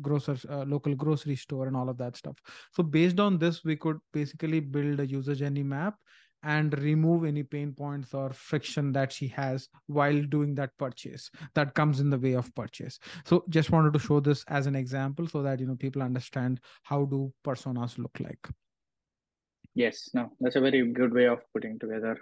uh, 0.53 0.65
local 0.65 0.95
grocery 0.95 1.37
store 1.37 1.67
and 1.67 1.77
all 1.77 1.89
of 1.89 1.99
that 1.99 2.17
stuff. 2.17 2.37
So 2.73 2.83
based 2.83 3.21
on 3.21 3.39
this 3.39 3.65
we 3.65 3.77
could 3.77 3.99
basically 4.13 4.61
build 4.61 5.01
a 5.01 5.07
user 5.07 5.35
journey 5.35 5.63
map 5.63 5.95
and 6.43 6.79
remove 6.79 7.25
any 7.25 7.43
pain 7.43 7.73
points 7.73 8.15
or 8.15 8.31
friction 8.31 8.93
that 8.93 9.13
she 9.13 9.27
has 9.29 9.69
while 9.87 10.23
doing 10.23 10.55
that 10.55 10.71
purchase 10.79 11.31
that 11.55 11.75
comes 11.75 11.99
in 11.99 12.11
the 12.11 12.19
way 12.19 12.35
of 12.35 12.55
purchase. 12.55 13.01
So 13.25 13.45
just 13.49 13.71
wanted 13.71 13.93
to 13.95 13.99
show 13.99 14.21
this 14.21 14.45
as 14.49 14.67
an 14.67 14.77
example 14.77 15.27
so 15.27 15.43
that 15.43 15.61
you 15.61 15.67
know 15.67 15.77
people 15.77 16.03
understand 16.03 16.61
how 16.83 17.05
do 17.05 17.33
personas 17.45 17.99
look 17.99 18.17
like 18.21 18.49
Yes, 19.77 20.09
no, 20.15 20.33
that's 20.41 20.57
a 20.57 20.61
very 20.61 20.91
good 20.91 21.13
way 21.13 21.27
of 21.27 21.41
putting 21.53 21.79
together. 21.79 22.19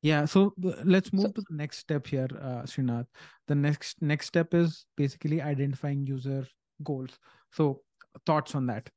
Yeah, 0.00 0.24
so 0.24 0.54
let's 0.84 1.12
move 1.12 1.26
so, 1.26 1.32
to 1.32 1.42
the 1.50 1.54
next 1.54 1.78
step 1.78 2.06
here, 2.06 2.28
uh, 2.40 2.62
Srinath. 2.62 3.06
The 3.46 3.54
next 3.54 4.00
next 4.00 4.26
step 4.26 4.54
is 4.54 4.86
basically 4.96 5.42
identifying 5.42 6.06
user 6.06 6.46
goals. 6.82 7.18
So 7.52 7.82
thoughts 8.24 8.54
on 8.54 8.66
that? 8.68 8.88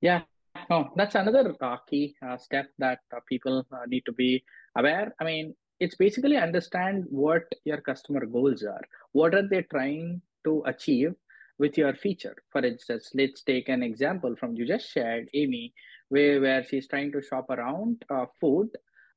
Yeah, 0.00 0.22
no, 0.70 0.90
that's 0.96 1.16
another 1.16 1.54
uh, 1.60 1.76
key 1.86 2.16
uh, 2.26 2.38
step 2.38 2.70
that 2.78 3.00
uh, 3.14 3.20
people 3.28 3.66
uh, 3.70 3.84
need 3.86 4.04
to 4.06 4.12
be 4.12 4.42
aware. 4.76 5.14
I 5.20 5.24
mean, 5.24 5.54
it's 5.80 5.96
basically 5.96 6.38
understand 6.38 7.04
what 7.10 7.42
your 7.64 7.82
customer 7.82 8.24
goals 8.24 8.62
are. 8.62 8.84
What 9.12 9.34
are 9.34 9.46
they 9.46 9.62
trying 9.62 10.22
to 10.44 10.62
achieve 10.64 11.14
with 11.58 11.76
your 11.76 11.94
feature? 11.94 12.36
For 12.52 12.64
instance, 12.64 13.10
let's 13.14 13.42
take 13.42 13.68
an 13.68 13.82
example 13.82 14.34
from 14.36 14.54
you 14.54 14.66
just 14.66 14.90
shared, 14.90 15.28
Amy 15.34 15.74
way 16.10 16.38
where 16.38 16.64
she's 16.64 16.88
trying 16.88 17.12
to 17.12 17.22
shop 17.22 17.50
around 17.50 18.04
uh, 18.10 18.26
food 18.40 18.68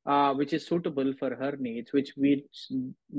uh, 0.06 0.34
which 0.34 0.54
is 0.54 0.66
suitable 0.66 1.14
for 1.20 1.36
her 1.36 1.56
needs, 1.60 1.94
which 1.94 2.18
meets 2.18 2.72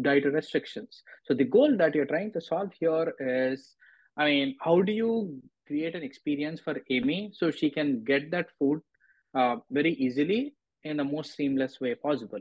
dietary 0.03 0.35
restrictions. 0.35 1.03
So 1.25 1.35
the 1.35 1.45
goal 1.45 1.77
that 1.77 1.95
you're 1.95 2.07
trying 2.07 2.33
to 2.33 2.41
solve 2.41 2.73
here 2.79 3.15
is, 3.21 3.77
I 4.17 4.25
mean, 4.25 4.57
how 4.61 4.83
do 4.83 4.93
you 4.93 5.41
create 5.67 5.95
an 5.95 6.03
experience 6.03 6.61
for 6.61 6.77
Amy 6.91 7.31
so 7.33 7.51
she 7.51 7.71
can 7.71 8.03
get 8.03 8.31
that 8.33 8.49
food 8.59 8.81
uh, 9.35 9.57
very 9.71 9.93
easily 9.93 10.55
in 10.83 10.97
the 10.97 11.05
most 11.05 11.37
seamless 11.37 11.81
way 11.81 11.95
possible? 11.95 12.41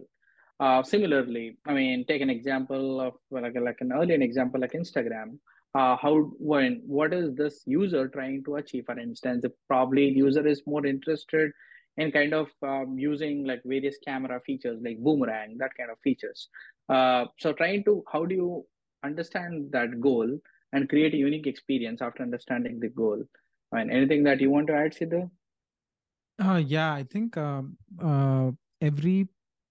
Uh, 0.60 0.84
similarly, 0.84 1.58
I 1.66 1.74
mean, 1.74 2.06
take 2.06 2.22
an 2.22 2.30
example 2.30 3.00
of 3.00 3.14
like, 3.32 3.56
like 3.56 3.78
an 3.82 3.94
earlier 3.94 4.20
example 4.20 4.60
like 4.60 4.74
Instagram. 4.74 5.38
Uh, 5.76 5.96
how 6.02 6.32
when 6.40 6.82
what 6.86 7.14
is 7.14 7.34
this 7.36 7.62
user 7.66 8.08
trying 8.08 8.44
to 8.44 8.56
achieve? 8.56 8.86
For 8.86 8.98
instance, 9.00 9.46
probably 9.68 10.10
user 10.10 10.46
is 10.48 10.64
more 10.66 10.86
interested 10.86 11.52
in 11.98 12.12
kind 12.12 12.34
of 12.34 12.48
um, 12.64 12.98
using 12.98 13.46
like 13.46 13.62
various 13.66 13.98
camera 14.06 14.40
features 14.46 14.80
like 14.84 14.98
boomerang, 15.00 15.58
that 15.60 15.72
kind 15.78 15.92
of 15.92 15.98
features. 16.04 16.50
Uh, 16.88 17.26
so 17.38 17.54
trying 17.54 17.84
to 17.84 18.04
how 18.12 18.26
do 18.26 18.36
you 18.36 18.66
understand 19.04 19.72
that 19.72 20.00
goal 20.02 20.40
and 20.74 20.90
create 20.90 21.14
a 21.14 21.18
unique 21.18 21.48
experience 21.48 22.02
after 22.02 22.24
understanding 22.24 22.80
the 22.80 22.90
goal? 22.90 23.24
and 23.72 23.92
anything 23.92 24.24
that 24.24 24.42
you 24.42 24.50
want 24.50 24.68
to 24.68 24.74
add, 24.74 24.94
Sidhu? 24.94 25.30
Uh, 26.44 26.62
yeah, 26.66 26.94
I 26.94 27.04
think 27.04 27.38
um, 27.38 27.78
uh, 28.02 28.52
every 28.82 29.28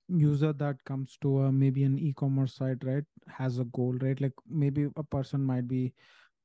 user 0.08 0.52
that 0.54 0.82
comes 0.84 1.16
to 1.20 1.40
a, 1.42 1.52
maybe 1.52 1.84
an 1.84 1.98
e-commerce 1.98 2.54
site 2.56 2.82
right 2.84 3.04
has 3.28 3.58
a 3.58 3.64
goal 3.64 3.94
right? 4.00 4.20
Like 4.20 4.32
maybe 4.48 4.88
a 4.96 5.02
person 5.04 5.44
might 5.44 5.68
be 5.68 5.92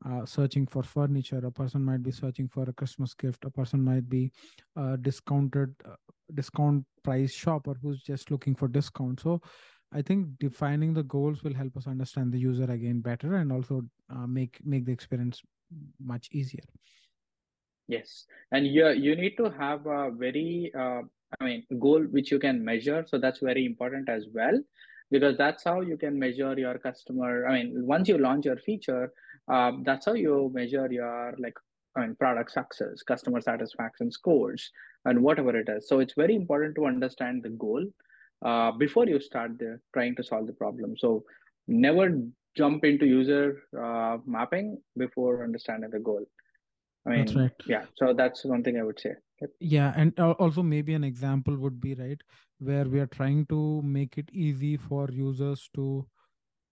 uh, 0.08 0.26
searching 0.26 0.68
for 0.68 0.84
furniture 0.84 1.42
a 1.46 1.52
person 1.52 1.84
might 1.84 2.04
be 2.04 2.12
searching 2.12 2.48
for 2.48 2.64
a 2.64 2.74
christmas 2.74 3.14
gift 3.14 3.46
a 3.46 3.50
person 3.50 3.82
might 3.82 4.10
be 4.10 4.32
a 4.76 4.98
discounted 4.98 5.74
uh, 5.86 5.96
discount 6.36 6.86
price 7.04 7.34
shopper 7.34 7.76
who's 7.82 8.02
just 8.02 8.32
looking 8.32 8.56
for 8.56 8.68
discount. 8.68 9.20
So 9.22 9.42
i 9.94 10.02
think 10.02 10.28
defining 10.40 10.94
the 10.94 11.04
goals 11.04 11.44
will 11.44 11.54
help 11.54 11.78
us 11.78 11.88
understand 11.88 12.32
the 12.34 12.40
user 12.40 12.70
again 12.72 13.00
better 13.00 13.36
and 13.36 13.52
also 13.52 13.84
uh, 14.10 14.28
make 14.28 14.60
make 14.66 14.86
the 14.86 14.92
experience 14.92 15.42
much 16.00 16.30
easier 16.32 16.64
yes 17.88 18.26
and 18.52 18.68
you 18.68 18.90
you 18.90 19.16
need 19.16 19.36
to 19.38 19.50
have 19.50 19.86
a 19.86 20.12
very 20.12 20.72
uh, 20.78 21.02
I 21.40 21.44
mean, 21.46 21.64
goal 21.80 22.02
which 22.02 22.32
you 22.32 22.40
can 22.40 22.64
measure. 22.64 23.06
So 23.08 23.18
that's 23.18 23.40
very 23.40 23.66
important 23.66 24.10
as 24.10 24.26
well, 24.34 24.60
because 25.12 25.38
that's 25.38 25.64
how 25.64 25.82
you 25.82 25.98
can 25.98 26.18
measure 26.18 26.58
your 26.58 26.78
customer. 26.78 27.48
I 27.48 27.64
mean, 27.64 27.86
once 27.86 28.08
you 28.08 28.18
launch 28.18 28.46
your 28.46 28.58
feature, 28.58 29.12
uh, 29.52 29.72
that's 29.84 30.06
how 30.06 30.14
you 30.14 30.52
measure 30.54 30.88
your 30.92 31.34
like 31.40 31.58
I 31.96 32.02
mean, 32.02 32.16
product 32.16 32.52
success, 32.52 33.04
customer 33.04 33.42
satisfaction 33.42 34.12
scores, 34.12 34.72
and 35.06 35.22
whatever 35.22 35.56
it 35.58 35.70
is. 35.70 35.88
So 35.88 36.00
it's 36.00 36.14
very 36.16 36.36
important 36.36 36.76
to 36.76 36.86
understand 36.86 37.44
the 37.44 37.50
goal 37.50 37.86
uh, 38.46 38.72
before 38.72 39.08
you 39.08 39.20
start 39.20 39.58
the, 39.60 39.80
trying 39.94 40.16
to 40.16 40.24
solve 40.24 40.48
the 40.48 40.54
problem. 40.54 40.96
So 40.98 41.24
never 41.68 42.20
jump 42.56 42.86
into 42.86 43.06
user 43.06 43.64
uh, 43.80 44.18
mapping 44.26 44.82
before 44.98 45.44
understanding 45.44 45.90
the 45.90 46.00
goal. 46.00 46.26
I 47.06 47.10
mean, 47.10 47.26
that's 47.26 47.36
right. 47.36 47.52
yeah. 47.68 47.86
So 47.96 48.14
that's 48.14 48.46
one 48.46 48.64
thing 48.64 48.80
I 48.80 48.84
would 48.84 49.00
say. 49.00 49.16
Yeah, 49.60 49.94
and 49.96 50.18
also 50.20 50.62
maybe 50.62 50.94
an 50.94 51.04
example 51.04 51.56
would 51.58 51.80
be 51.80 51.96
right 51.96 52.22
where 52.60 52.86
we 52.86 53.00
are 53.00 53.08
trying 53.08 53.46
to 53.48 53.82
make 53.82 54.18
it 54.18 54.30
easy 54.34 54.78
for 54.78 55.10
users 55.10 55.70
to 55.76 56.06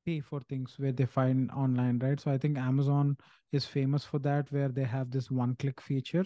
pay 0.05 0.19
for 0.19 0.41
things 0.41 0.75
where 0.77 0.91
they 0.91 1.05
find 1.05 1.51
online, 1.51 1.99
right? 1.99 2.19
So 2.19 2.31
I 2.31 2.37
think 2.37 2.57
Amazon 2.57 3.17
is 3.51 3.65
famous 3.65 4.03
for 4.03 4.19
that, 4.19 4.51
where 4.51 4.69
they 4.69 4.83
have 4.83 5.11
this 5.11 5.29
one-click 5.29 5.79
feature, 5.81 6.25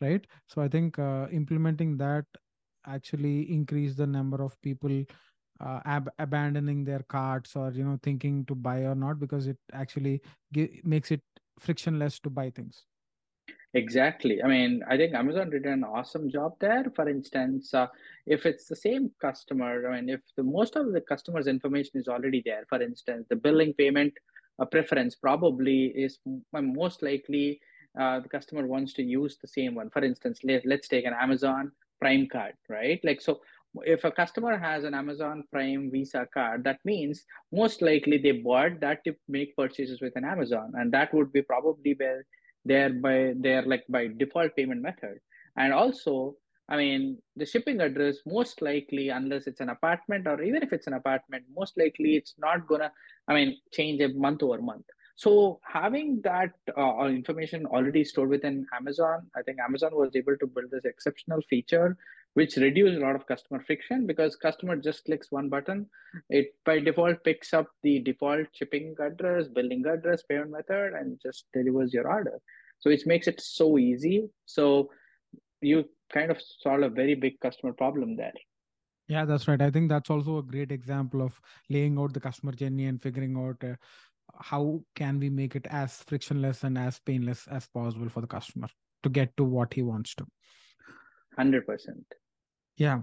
right? 0.00 0.24
So 0.46 0.62
I 0.62 0.68
think 0.68 0.98
uh, 0.98 1.26
implementing 1.32 1.96
that 1.98 2.24
actually 2.86 3.52
increase 3.52 3.94
the 3.94 4.06
number 4.06 4.42
of 4.42 4.60
people 4.62 5.04
uh, 5.60 5.80
ab- 5.84 6.10
abandoning 6.18 6.84
their 6.84 7.02
carts 7.08 7.56
or 7.56 7.72
you 7.72 7.84
know 7.84 7.98
thinking 8.02 8.44
to 8.46 8.54
buy 8.54 8.80
or 8.82 8.94
not 8.94 9.18
because 9.18 9.48
it 9.48 9.58
actually 9.72 10.22
makes 10.84 11.10
it 11.10 11.20
frictionless 11.58 12.20
to 12.20 12.30
buy 12.30 12.50
things 12.50 12.84
Exactly. 13.74 14.42
I 14.42 14.48
mean, 14.48 14.82
I 14.88 14.96
think 14.96 15.14
Amazon 15.14 15.50
did 15.50 15.66
an 15.66 15.84
awesome 15.84 16.30
job 16.30 16.54
there. 16.58 16.86
For 16.96 17.06
instance, 17.08 17.74
uh, 17.74 17.86
if 18.26 18.46
it's 18.46 18.66
the 18.66 18.74
same 18.76 19.10
customer, 19.20 19.90
I 19.92 19.96
mean, 20.00 20.08
if 20.08 20.20
the 20.36 20.42
most 20.42 20.74
of 20.76 20.92
the 20.92 21.02
customer's 21.02 21.46
information 21.46 21.92
is 22.00 22.08
already 22.08 22.42
there, 22.44 22.64
for 22.68 22.80
instance, 22.80 23.26
the 23.28 23.36
billing 23.36 23.74
payment 23.74 24.14
uh, 24.58 24.64
preference 24.64 25.16
probably 25.16 25.86
is 25.88 26.18
most 26.52 27.02
likely 27.02 27.60
uh, 28.00 28.20
the 28.20 28.28
customer 28.28 28.66
wants 28.66 28.94
to 28.94 29.02
use 29.02 29.36
the 29.40 29.48
same 29.48 29.74
one. 29.74 29.90
For 29.90 30.02
instance, 30.02 30.40
let, 30.44 30.64
let's 30.64 30.88
take 30.88 31.04
an 31.04 31.14
Amazon 31.20 31.70
Prime 32.00 32.26
card, 32.26 32.54
right? 32.70 33.00
Like, 33.04 33.20
so 33.20 33.40
if 33.82 34.04
a 34.04 34.10
customer 34.10 34.56
has 34.56 34.84
an 34.84 34.94
Amazon 34.94 35.44
Prime 35.52 35.90
Visa 35.90 36.26
card, 36.32 36.64
that 36.64 36.78
means 36.86 37.24
most 37.52 37.82
likely 37.82 38.16
they 38.16 38.32
bought 38.32 38.80
that 38.80 39.04
to 39.04 39.14
make 39.28 39.54
purchases 39.56 40.00
with 40.00 40.16
an 40.16 40.24
Amazon, 40.24 40.72
and 40.76 40.90
that 40.92 41.12
would 41.12 41.32
be 41.32 41.42
probably 41.42 41.94
where 41.98 42.24
they're 42.68 42.94
by 43.06 43.34
they're 43.38 43.66
like 43.72 43.84
by 43.88 44.08
default 44.08 44.54
payment 44.56 44.82
method. 44.82 45.18
And 45.56 45.72
also 45.72 46.36
i 46.68 46.76
mean 46.76 47.18
the 47.36 47.46
shipping 47.46 47.80
address 47.80 48.18
most 48.26 48.60
likely 48.62 49.08
unless 49.08 49.46
it's 49.46 49.60
an 49.60 49.70
apartment 49.70 50.26
or 50.26 50.42
even 50.42 50.62
if 50.62 50.72
it's 50.72 50.86
an 50.86 50.92
apartment 50.92 51.44
most 51.56 51.78
likely 51.78 52.16
it's 52.16 52.34
not 52.38 52.66
gonna 52.66 52.90
i 53.26 53.34
mean 53.34 53.56
change 53.72 54.00
a 54.00 54.08
month 54.08 54.42
over 54.42 54.60
month. 54.60 54.84
So 55.16 55.58
having 55.64 56.20
that 56.22 56.52
uh, 56.76 57.06
information 57.06 57.66
already 57.66 58.04
stored 58.04 58.28
within 58.28 58.66
amazon 58.78 59.26
i 59.36 59.42
think 59.42 59.58
amazon 59.58 59.94
was 59.94 60.14
able 60.14 60.36
to 60.36 60.46
build 60.46 60.70
this 60.70 60.84
exceptional 60.84 61.40
feature 61.50 61.96
which 62.34 62.56
reduce 62.56 62.96
a 62.96 63.00
lot 63.00 63.16
of 63.16 63.26
customer 63.26 63.60
friction 63.66 64.06
because 64.06 64.36
customer 64.36 64.76
just 64.76 65.04
clicks 65.06 65.32
one 65.32 65.48
button 65.48 65.86
it 66.30 66.54
by 66.64 66.78
default 66.78 67.24
picks 67.24 67.52
up 67.52 67.66
the 67.82 67.98
default 68.10 68.46
shipping 68.52 68.94
address 69.00 69.48
billing 69.48 69.84
address 69.86 70.22
payment 70.22 70.52
method 70.52 70.92
and 70.92 71.18
just 71.20 71.46
delivers 71.52 71.92
your 71.92 72.06
order 72.06 72.38
so 72.78 72.90
it 72.90 73.06
makes 73.06 73.26
it 73.26 73.40
so 73.40 73.78
easy. 73.78 74.28
So 74.46 74.90
you 75.60 75.84
kind 76.12 76.30
of 76.30 76.40
solve 76.60 76.82
a 76.82 76.88
very 76.88 77.14
big 77.14 77.40
customer 77.40 77.72
problem 77.72 78.16
there. 78.16 78.32
Yeah 79.08 79.24
that's 79.24 79.48
right. 79.48 79.60
I 79.60 79.70
think 79.70 79.88
that's 79.88 80.10
also 80.10 80.38
a 80.38 80.42
great 80.42 80.72
example 80.72 81.22
of 81.22 81.40
laying 81.70 81.98
out 81.98 82.12
the 82.12 82.20
customer 82.20 82.52
journey 82.52 82.86
and 82.86 83.02
figuring 83.02 83.36
out 83.36 83.62
uh, 83.64 83.76
how 84.40 84.82
can 84.94 85.18
we 85.18 85.30
make 85.30 85.56
it 85.56 85.66
as 85.70 86.04
frictionless 86.06 86.64
and 86.64 86.78
as 86.78 87.00
painless 87.00 87.46
as 87.48 87.66
possible 87.66 88.08
for 88.08 88.20
the 88.20 88.26
customer 88.26 88.68
to 89.02 89.08
get 89.08 89.36
to 89.36 89.44
what 89.44 89.72
he 89.72 89.82
wants 89.82 90.14
to. 90.14 90.26
100% 91.38 91.62
yeah 92.76 93.00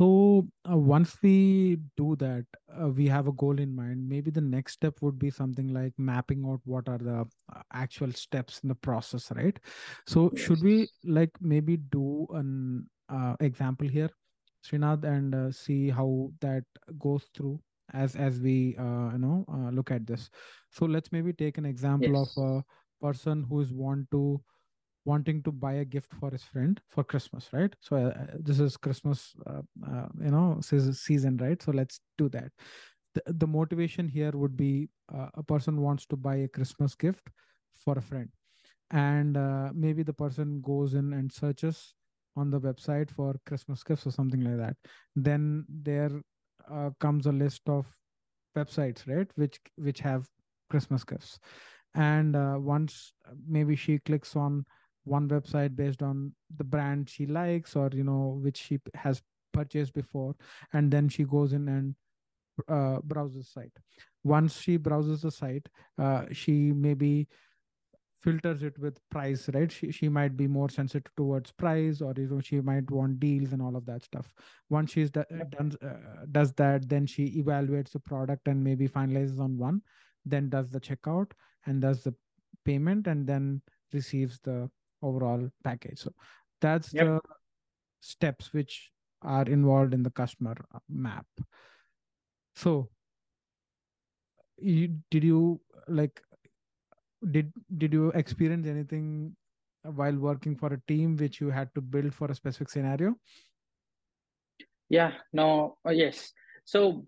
so 0.00 0.48
uh, 0.70 0.76
once 0.76 1.18
we 1.22 1.78
do 1.94 2.16
that 2.16 2.46
uh, 2.80 2.88
we 2.88 3.06
have 3.06 3.26
a 3.26 3.32
goal 3.32 3.58
in 3.60 3.74
mind 3.74 4.08
maybe 4.08 4.30
the 4.30 4.40
next 4.40 4.72
step 4.72 4.94
would 5.02 5.18
be 5.18 5.28
something 5.28 5.74
like 5.74 5.92
mapping 5.98 6.42
out 6.46 6.60
what 6.64 6.88
are 6.88 6.96
the 6.96 7.18
uh, 7.54 7.62
actual 7.74 8.10
steps 8.12 8.60
in 8.62 8.70
the 8.70 8.74
process 8.74 9.30
right 9.36 9.60
so 10.06 10.30
yes. 10.32 10.42
should 10.42 10.62
we 10.62 10.88
like 11.04 11.30
maybe 11.42 11.76
do 11.76 12.26
an 12.32 12.88
uh, 13.10 13.34
example 13.40 13.86
here 13.86 14.08
Srinath 14.66 15.04
and 15.04 15.34
uh, 15.34 15.52
see 15.52 15.90
how 15.90 16.30
that 16.40 16.64
goes 16.98 17.28
through 17.34 17.60
as 17.92 18.16
as 18.16 18.40
we 18.40 18.76
uh, 18.78 19.10
you 19.12 19.18
know 19.18 19.44
look 19.70 19.90
at 19.90 20.06
this 20.06 20.30
so 20.70 20.86
let's 20.86 21.12
maybe 21.12 21.34
take 21.34 21.58
an 21.58 21.66
example 21.66 22.14
yes. 22.14 22.36
of 22.36 22.44
a 22.44 22.64
person 23.04 23.44
who 23.50 23.60
is 23.60 23.70
want 23.70 24.10
to 24.12 24.40
wanting 25.04 25.42
to 25.42 25.50
buy 25.50 25.72
a 25.74 25.84
gift 25.84 26.12
for 26.20 26.30
his 26.30 26.42
friend 26.42 26.80
for 26.88 27.02
Christmas, 27.02 27.48
right? 27.52 27.74
So 27.80 27.96
uh, 27.96 28.36
this 28.38 28.60
is 28.60 28.76
Christmas, 28.76 29.34
uh, 29.46 29.62
uh, 29.90 30.06
you 30.22 30.30
know, 30.30 30.58
season, 30.60 31.38
right? 31.38 31.62
So 31.62 31.72
let's 31.72 32.00
do 32.18 32.28
that. 32.30 32.52
The, 33.14 33.22
the 33.26 33.46
motivation 33.46 34.08
here 34.08 34.30
would 34.34 34.56
be 34.56 34.88
uh, 35.12 35.28
a 35.34 35.42
person 35.42 35.80
wants 35.80 36.06
to 36.06 36.16
buy 36.16 36.36
a 36.36 36.48
Christmas 36.48 36.94
gift 36.94 37.28
for 37.74 37.96
a 37.96 38.02
friend, 38.02 38.28
and 38.90 39.36
uh, 39.36 39.70
maybe 39.74 40.02
the 40.02 40.12
person 40.12 40.60
goes 40.60 40.94
in 40.94 41.12
and 41.14 41.32
searches 41.32 41.94
on 42.36 42.50
the 42.50 42.60
website 42.60 43.10
for 43.10 43.34
Christmas 43.46 43.82
gifts 43.82 44.06
or 44.06 44.12
something 44.12 44.42
like 44.42 44.58
that. 44.58 44.76
Then 45.16 45.64
there 45.68 46.10
uh, 46.70 46.90
comes 47.00 47.26
a 47.26 47.32
list 47.32 47.62
of 47.68 47.86
websites, 48.56 49.08
right, 49.08 49.30
which 49.36 49.58
which 49.76 50.00
have 50.00 50.28
Christmas 50.68 51.04
gifts, 51.04 51.38
and 51.94 52.36
once 52.64 53.12
maybe 53.48 53.74
she 53.74 53.98
clicks 53.98 54.36
on 54.36 54.64
one 55.04 55.28
website 55.28 55.74
based 55.76 56.02
on 56.02 56.32
the 56.56 56.64
brand 56.64 57.08
she 57.08 57.26
likes 57.26 57.76
or 57.76 57.90
you 57.92 58.04
know 58.04 58.38
which 58.42 58.58
she 58.58 58.78
has 58.94 59.22
purchased 59.52 59.94
before 59.94 60.34
and 60.72 60.90
then 60.90 61.08
she 61.08 61.24
goes 61.24 61.52
in 61.52 61.68
and 61.68 61.94
uh, 62.68 63.00
browses 63.02 63.48
site. 63.48 63.72
Once 64.22 64.60
she 64.60 64.76
browses 64.76 65.22
the 65.22 65.30
site 65.30 65.66
uh, 65.98 66.24
she 66.32 66.72
maybe 66.72 67.26
filters 68.20 68.62
it 68.62 68.78
with 68.78 68.98
price 69.10 69.48
right? 69.54 69.72
She, 69.72 69.90
she 69.90 70.08
might 70.08 70.36
be 70.36 70.46
more 70.46 70.68
sensitive 70.68 71.10
towards 71.16 71.52
price 71.52 72.02
or 72.02 72.12
you 72.16 72.28
know 72.28 72.40
she 72.40 72.60
might 72.60 72.90
want 72.90 73.18
deals 73.18 73.52
and 73.52 73.62
all 73.62 73.76
of 73.76 73.86
that 73.86 74.04
stuff. 74.04 74.32
Once 74.68 74.92
she's 74.92 75.10
do, 75.10 75.24
done 75.48 75.72
uh, 75.82 76.26
does 76.30 76.52
that 76.54 76.88
then 76.88 77.06
she 77.06 77.42
evaluates 77.42 77.92
the 77.92 78.00
product 78.00 78.46
and 78.46 78.62
maybe 78.62 78.88
finalizes 78.88 79.40
on 79.40 79.56
one 79.56 79.80
then 80.26 80.50
does 80.50 80.68
the 80.68 80.80
checkout 80.80 81.30
and 81.66 81.80
does 81.80 82.02
the 82.02 82.14
payment 82.64 83.06
and 83.06 83.26
then 83.26 83.62
receives 83.92 84.38
the 84.40 84.70
overall 85.02 85.48
package. 85.64 85.98
So 85.98 86.12
that's 86.60 86.92
Yep. 86.92 87.06
the 87.06 87.20
steps 88.00 88.52
which 88.52 88.92
are 89.22 89.44
involved 89.44 89.92
in 89.94 90.02
the 90.02 90.10
customer 90.10 90.56
map 90.88 91.26
so 92.54 92.88
you 94.58 94.98
did 95.10 95.24
you 95.24 95.60
like 95.88 96.22
did 97.30 97.52
did 97.78 97.92
you 97.92 98.08
experience 98.12 98.66
anything 98.66 99.36
while 99.82 100.16
working 100.16 100.56
for 100.56 100.72
a 100.72 100.80
team 100.88 101.16
which 101.16 101.40
you 101.40 101.50
had 101.50 101.72
to 101.74 101.80
build 101.80 102.14
for 102.14 102.30
a 102.30 102.34
specific 102.34 102.68
scenario 102.70 103.14
Yeah, 104.88 105.12
no, 105.32 105.78
uh, 105.86 105.90
yes. 105.90 106.32
So 106.64 107.06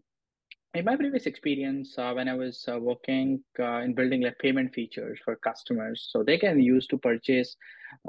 in 0.74 0.86
my 0.86 0.96
previous 0.96 1.26
experience, 1.26 1.98
uh, 1.98 2.12
when 2.12 2.28
I 2.28 2.34
was 2.34 2.64
uh, 2.66 2.78
working 2.78 3.42
uh, 3.58 3.80
in 3.80 3.94
building 3.94 4.22
like 4.22 4.38
payment 4.38 4.72
features 4.72 5.18
for 5.22 5.36
customers, 5.36 6.08
so 6.10 6.22
they 6.22 6.38
can 6.38 6.60
use 6.60 6.86
to 6.88 6.98
purchase 6.98 7.56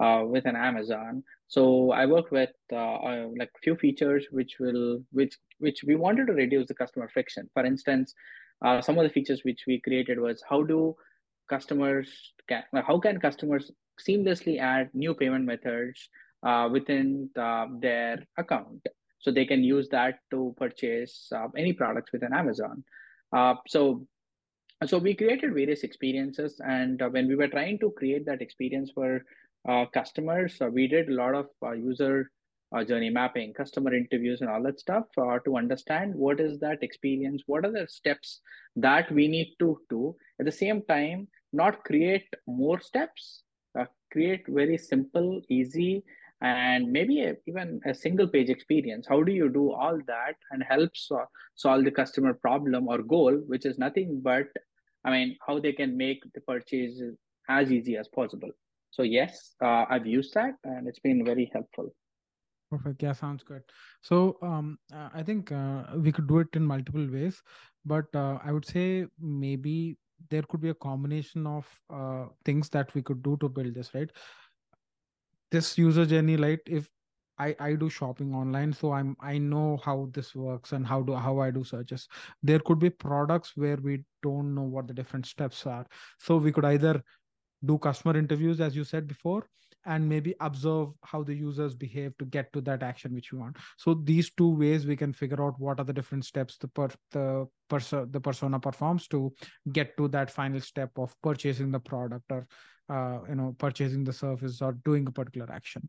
uh, 0.02 0.24
with 0.26 0.46
an 0.46 0.56
Amazon. 0.56 1.24
So 1.48 1.92
I 1.92 2.06
worked 2.06 2.32
with 2.32 2.52
uh, 2.72 2.76
uh, 2.76 3.28
like 3.38 3.52
few 3.62 3.76
features 3.76 4.28
which 4.32 4.56
will 4.60 5.04
which 5.12 5.38
which 5.60 5.84
we 5.84 5.96
wanted 5.96 6.28
to 6.28 6.34
reduce 6.34 6.68
the 6.68 6.74
customer 6.74 7.10
friction. 7.10 7.50
For 7.54 7.66
instance, 7.66 8.14
some 8.82 8.98
of 8.98 9.04
the 9.04 9.10
features 9.10 9.42
which 9.44 9.66
we 9.68 9.82
created 9.82 10.20
was 10.20 10.42
how 10.50 10.64
do 10.64 10.96
customers 11.50 12.08
can 12.48 12.64
how 12.88 12.98
can 12.98 13.20
customers 13.20 13.72
seamlessly 14.00 14.60
add 14.60 14.90
new 14.94 15.14
payment 15.14 15.44
methods 15.44 16.10
within 16.72 17.30
the, 17.36 17.68
their 17.82 18.26
account 18.38 18.88
so 19.24 19.32
they 19.32 19.46
can 19.46 19.64
use 19.64 19.88
that 19.90 20.20
to 20.30 20.54
purchase 20.58 21.32
uh, 21.36 21.48
any 21.58 21.74
products 21.74 22.12
within 22.12 22.34
amazon. 22.34 22.84
Uh, 23.36 23.56
so 23.68 24.06
so 24.86 24.98
we 24.98 25.14
created 25.14 25.54
various 25.54 25.84
experiences 25.84 26.60
and 26.66 27.02
uh, 27.02 27.08
when 27.08 27.28
we 27.28 27.36
were 27.36 27.48
trying 27.48 27.80
to 27.80 27.92
create 27.92 28.26
that 28.26 28.42
experience 28.42 28.92
for 28.94 29.24
uh, 29.68 29.86
customers 29.94 30.58
uh, 30.62 30.68
we 30.68 30.88
did 30.88 31.10
a 31.10 31.14
lot 31.14 31.34
of 31.34 31.48
uh, 31.64 31.72
user 31.72 32.30
journey 32.88 33.10
mapping 33.12 33.54
customer 33.54 33.94
interviews 33.94 34.42
and 34.42 34.50
all 34.50 34.64
that 34.64 34.80
stuff 34.80 35.06
to 35.46 35.58
understand 35.58 36.14
what 36.16 36.40
is 36.40 36.58
that 36.60 36.82
experience 36.82 37.44
what 37.46 37.64
are 37.64 37.72
the 37.72 37.88
steps 37.88 38.42
that 38.76 39.12
we 39.12 39.28
need 39.28 39.54
to 39.60 39.80
do. 39.92 40.16
At 40.40 40.48
the 40.48 40.52
same 40.52 40.82
time 40.90 41.28
not 41.54 41.84
create 41.84 42.26
more 42.48 42.82
steps 42.82 43.44
create 44.14 44.44
very 44.48 44.78
simple 44.78 45.42
easy 45.50 46.04
and 46.44 46.92
maybe 46.92 47.22
a, 47.24 47.34
even 47.48 47.80
a 47.86 47.94
single 47.94 48.28
page 48.28 48.50
experience 48.50 49.08
how 49.10 49.24
do 49.24 49.32
you 49.32 49.50
do 49.50 49.72
all 49.72 49.98
that 50.08 50.36
and 50.52 50.64
helps 50.70 51.10
uh, 51.12 51.26
solve 51.56 51.84
the 51.84 51.92
customer 51.92 52.34
problem 52.34 52.88
or 52.88 53.02
goal 53.02 53.34
which 53.48 53.66
is 53.66 53.78
nothing 53.78 54.20
but 54.24 54.48
I 55.06 55.12
mean, 55.12 55.38
how 55.46 55.60
they 55.60 55.74
can 55.74 55.98
make 55.98 56.24
the 56.34 56.42
purchase 56.42 57.02
as 57.50 57.72
easy 57.72 57.98
as 57.98 58.08
possible. 58.08 58.50
So 58.92 59.04
yes, 59.04 59.56
uh, 59.62 59.86
I've 59.90 60.06
used 60.06 60.34
that 60.36 60.54
and 60.64 60.88
it's 60.88 61.00
been 61.00 61.26
very 61.26 61.50
helpful. 61.54 61.94
Perfect. 62.72 63.04
Yeah, 63.04 63.14
sounds 63.14 63.44
good. 63.44 63.62
So, 64.02 64.38
um, 64.42 64.80
I 64.92 65.22
think 65.22 65.52
uh, 65.52 65.84
we 65.98 66.12
could 66.12 66.28
do 66.28 66.40
it 66.40 66.48
in 66.54 66.66
multiple 66.66 67.08
ways, 67.12 67.42
but 67.86 68.06
uh, 68.16 68.40
I 68.44 68.52
would 68.52 68.66
say 68.66 69.06
maybe 69.20 69.98
there 70.30 70.44
could 70.44 70.62
be 70.62 70.70
a 70.70 70.76
combination 70.76 71.46
of 71.46 71.68
uh, 71.94 72.26
things 72.46 72.70
that 72.70 72.94
we 72.96 73.04
could 73.04 73.22
do 73.22 73.38
to 73.42 73.50
build 73.50 73.76
this, 73.76 73.94
right? 73.94 74.10
This 75.54 75.78
user 75.78 76.06
journey, 76.06 76.36
right? 76.36 76.60
If 76.66 76.90
I 77.40 77.56
I 77.60 77.76
do 77.76 77.90
shopping 77.90 78.34
online, 78.40 78.74
so 78.74 78.92
I'm 78.92 79.16
I 79.20 79.38
know 79.38 79.78
how 79.86 80.10
this 80.18 80.34
works 80.36 80.74
and 80.78 80.88
how 80.92 81.02
do 81.10 81.16
how 81.28 81.40
I 81.46 81.50
do 81.58 81.64
searches. 81.64 82.08
There 82.52 82.60
could 82.70 82.80
be 82.80 82.90
products 83.04 83.56
where 83.56 83.78
we 83.78 84.04
don't 84.22 84.54
know 84.56 84.64
what 84.78 84.88
the 84.88 84.94
different 85.02 85.28
steps 85.34 85.66
are, 85.76 85.86
so 86.20 86.38
we 86.38 86.52
could 86.52 86.66
either 86.72 87.04
do 87.66 87.78
customer 87.78 88.18
interviews 88.18 88.62
as 88.62 88.76
you 88.76 88.84
said 88.84 89.08
before 89.08 89.48
and 89.86 90.08
maybe 90.08 90.36
observe 90.40 90.90
how 91.04 91.24
the 91.24 91.34
users 91.34 91.74
behave 91.74 92.18
to 92.18 92.26
get 92.26 92.52
to 92.54 92.62
that 92.62 92.84
action 92.84 93.14
which 93.14 93.32
you 93.32 93.40
want 93.40 93.58
so 93.78 93.94
these 93.94 94.32
two 94.32 94.50
ways 94.56 94.86
we 94.86 94.96
can 94.96 95.14
figure 95.14 95.44
out 95.44 95.60
what 95.60 95.80
are 95.80 95.86
the 95.86 95.94
different 95.94 96.26
steps 96.26 96.58
the 96.58 96.68
per 96.68 96.90
the 97.12 97.46
person 97.70 98.10
the 98.12 98.20
persona 98.20 98.60
performs 98.60 99.08
to 99.08 99.34
get 99.72 99.96
to 99.98 100.08
that 100.08 100.30
final 100.30 100.60
step 100.60 100.92
of 100.98 101.16
purchasing 101.22 101.72
the 101.72 101.80
product 101.80 102.26
or 102.32 102.48
uh, 102.90 103.20
you 103.28 103.36
know 103.36 103.56
purchasing 103.58 104.04
the 104.04 104.14
service 104.14 104.62
or 104.62 104.74
doing 104.86 105.08
a 105.08 105.12
particular 105.12 105.52
action 105.52 105.88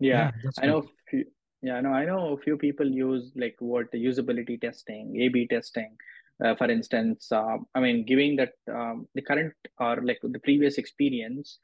Yeah, 0.00 0.30
yeah 0.42 0.50
I 0.60 0.66
know. 0.66 0.84
Few, 1.08 1.26
yeah, 1.62 1.80
no, 1.80 1.92
I 1.92 2.04
know 2.06 2.32
a 2.32 2.38
few 2.38 2.56
people 2.56 2.86
use 2.86 3.32
like 3.36 3.56
what 3.58 3.90
the 3.92 4.02
usability 4.02 4.60
testing, 4.60 5.20
A/B 5.20 5.46
testing. 5.48 5.96
Uh, 6.42 6.54
for 6.54 6.70
instance, 6.70 7.30
uh, 7.30 7.58
I 7.74 7.80
mean, 7.80 8.06
giving 8.06 8.36
that 8.36 8.52
um, 8.72 9.06
the 9.14 9.20
current 9.20 9.52
or 9.78 10.00
like 10.02 10.20
the 10.22 10.38
previous 10.38 10.78
experience 10.78 11.58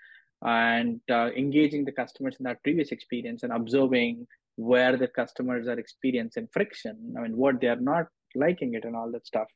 and 0.46 1.00
uh, 1.11 1.30
engaging 1.37 1.85
the 1.85 1.92
customers 1.92 2.37
in 2.38 2.44
that 2.44 2.62
previous 2.62 2.92
experience 2.92 3.42
and 3.42 3.52
observing 3.52 4.26
where 4.54 4.96
the 4.96 5.09
customers 5.09 5.66
are 5.66 5.78
experiencing 5.78 6.48
friction. 6.52 7.14
I 7.18 7.22
mean, 7.22 7.37
what 7.37 7.61
they 7.61 7.66
are 7.66 7.76
not 7.80 8.06
liking 8.35 8.74
it 8.74 8.85
and 8.85 8.96
all 8.96 9.11
that 9.12 9.26
stuff. 9.26 9.48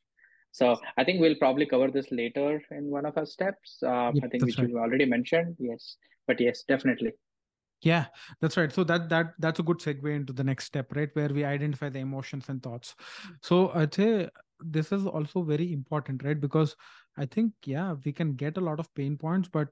So 0.53 0.77
I 0.99 1.05
think 1.05 1.21
we'll 1.21 1.37
probably 1.37 1.65
cover 1.65 1.91
this 1.93 2.11
later 2.11 2.61
in 2.73 2.91
one 2.91 3.07
of 3.07 3.17
our 3.17 3.25
steps. 3.25 3.79
Uh, 3.83 4.11
yep 4.13 4.25
I 4.25 4.29
think 4.29 4.45
which 4.45 4.59
right 4.59 4.69
you 4.69 4.79
already 4.79 5.05
mentioned. 5.05 5.57
Yes, 5.61 5.97
but 6.27 6.41
yes, 6.41 6.65
definitely. 6.67 7.13
Yeah, 7.83 8.07
that's 8.41 8.57
right. 8.57 8.71
So 8.71 8.85
that 8.85 9.09
that 9.09 9.35
that's 9.39 9.61
a 9.61 9.63
good 9.63 9.79
segue 9.79 10.15
into 10.15 10.33
the 10.33 10.45
next 10.45 10.65
step, 10.65 10.95
right? 10.95 11.09
Where 11.15 11.29
we 11.29 11.45
identify 11.45 11.89
the 11.89 12.01
emotions 12.01 12.49
and 12.49 12.63
thoughts. 12.63 12.97
So 13.43 13.71
I'd 13.75 13.95
say 13.95 14.29
this 14.59 14.93
is 14.93 15.07
also 15.07 15.43
very 15.43 15.73
important, 15.73 16.25
right? 16.25 16.39
Because 16.39 16.77
I 17.17 17.27
think 17.27 17.53
yeah, 17.65 17.95
we 18.05 18.13
can 18.13 18.35
get 18.35 18.59
a 18.59 18.61
lot 18.61 18.81
of 18.81 18.93
pain 18.95 19.17
points, 19.17 19.49
but 19.49 19.69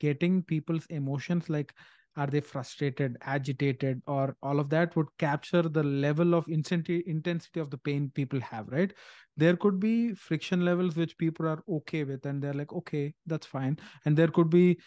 getting 0.00 0.42
people's 0.42 0.86
emotions 0.86 1.48
like 1.48 1.74
are 2.16 2.26
they 2.26 2.40
frustrated, 2.40 3.16
agitated, 3.20 4.02
or 4.08 4.36
all 4.42 4.58
of 4.58 4.70
that 4.70 4.96
would 4.96 5.06
capture 5.18 5.62
the 5.62 5.84
level 5.84 6.34
of 6.34 6.48
intensity 6.48 7.60
of 7.60 7.70
the 7.70 7.78
pain 7.78 8.10
people 8.12 8.40
have, 8.40 8.66
right? 8.68 8.92
There 9.36 9.56
could 9.56 9.78
be 9.78 10.14
friction 10.14 10.64
levels 10.64 10.96
which 10.96 11.16
people 11.16 11.46
are 11.46 11.62
okay 11.68 12.02
with, 12.02 12.26
and 12.26 12.42
they're 12.42 12.54
like, 12.54 12.72
okay, 12.72 13.14
that's 13.26 13.46
fine. 13.46 13.78
And 14.04 14.16
there 14.16 14.26
could 14.28 14.50
be 14.50 14.78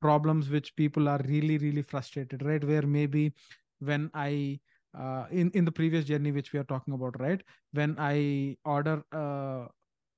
problems 0.00 0.48
which 0.48 0.74
people 0.76 1.08
are 1.08 1.20
really 1.26 1.58
really 1.58 1.82
frustrated 1.82 2.42
right 2.44 2.64
where 2.64 2.82
maybe 2.86 3.32
when 3.80 4.10
i 4.14 4.58
uh, 4.98 5.26
in 5.30 5.50
in 5.52 5.64
the 5.64 5.72
previous 5.72 6.04
journey 6.04 6.32
which 6.32 6.52
we 6.52 6.58
are 6.58 6.68
talking 6.72 6.94
about 6.94 7.18
right 7.20 7.42
when 7.72 7.96
i 7.98 8.56
order 8.64 9.02
a 9.12 9.66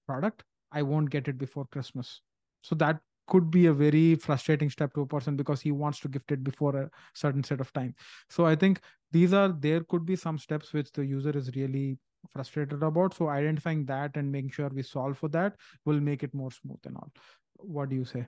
product 0.07 0.45
i 0.73 0.83
won't 0.83 1.11
get 1.11 1.29
it 1.29 1.39
before 1.39 1.67
christmas 1.73 2.21
so 2.63 2.75
that 2.75 3.01
could 3.31 3.51
be 3.51 3.67
a 3.67 3.73
very 3.73 4.15
frustrating 4.17 4.71
step 4.71 4.93
to 4.95 5.03
a 5.03 5.07
person 5.07 5.37
because 5.37 5.61
he 5.61 5.73
wants 5.73 6.01
to 6.01 6.09
gift 6.09 6.33
it 6.33 6.45
before 6.45 6.77
a 6.77 6.91
certain 7.15 7.45
set 7.51 7.61
of 7.61 7.73
time 7.73 7.95
so 8.29 8.47
i 8.47 8.55
think 8.55 8.81
these 9.13 9.33
are 9.33 9.49
there 9.67 9.83
could 9.85 10.05
be 10.05 10.17
some 10.17 10.39
steps 10.39 10.73
which 10.73 10.93
the 10.93 11.05
user 11.05 11.37
is 11.43 11.51
really 11.57 11.99
frustrated 12.33 12.83
about 12.83 13.15
so 13.15 13.29
identifying 13.29 13.85
that 13.87 14.17
and 14.17 14.31
making 14.31 14.51
sure 14.51 14.69
we 14.69 14.83
solve 14.83 15.17
for 15.17 15.29
that 15.29 15.55
will 15.85 16.01
make 16.01 16.23
it 16.23 16.35
more 16.35 16.51
smooth 16.51 16.79
and 16.85 16.97
all 16.97 17.11
what 17.57 17.89
do 17.89 17.97
you 17.97 18.05
say 18.05 18.27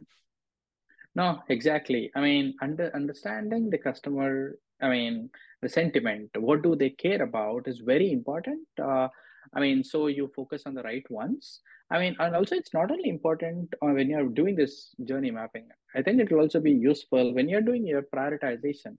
No, 1.15 1.43
exactly. 1.49 2.11
I 2.15 2.21
mean, 2.21 2.55
under 2.63 2.91
understanding 2.95 3.69
the 3.69 3.79
customer, 3.79 4.59
I 4.81 4.89
mean, 4.89 5.31
the 5.61 5.69
sentiment, 5.69 6.31
what 6.37 6.63
do 6.63 6.75
they 6.75 6.91
care 6.91 7.23
about 7.23 7.69
is 7.69 7.81
very 7.81 8.13
important. 8.13 8.67
Uh, 8.83 9.09
I 9.55 9.61
mean, 9.61 9.85
so 9.85 10.07
you 10.07 10.31
focus 10.35 10.63
on 10.67 10.75
the 10.75 10.83
right 10.83 11.09
ones. 11.11 11.61
I 11.91 11.99
mean, 11.99 12.17
and 12.19 12.35
also 12.35 12.55
it's 12.55 12.73
not 12.73 12.91
only 12.91 13.09
important 13.09 13.75
uh, 13.83 13.89
when 13.89 14.09
you're 14.09 14.29
doing 14.29 14.57
this 14.57 14.95
journey 15.05 15.31
mapping. 15.31 15.69
I 15.95 16.03
think 16.03 16.21
it 16.21 16.31
will 16.31 16.41
also 16.41 16.61
be 16.61 16.73
useful 16.73 17.35
when 17.35 17.49
you're 17.49 17.61
doing 17.61 17.87
your 17.87 18.03
prioritization. 18.03 18.97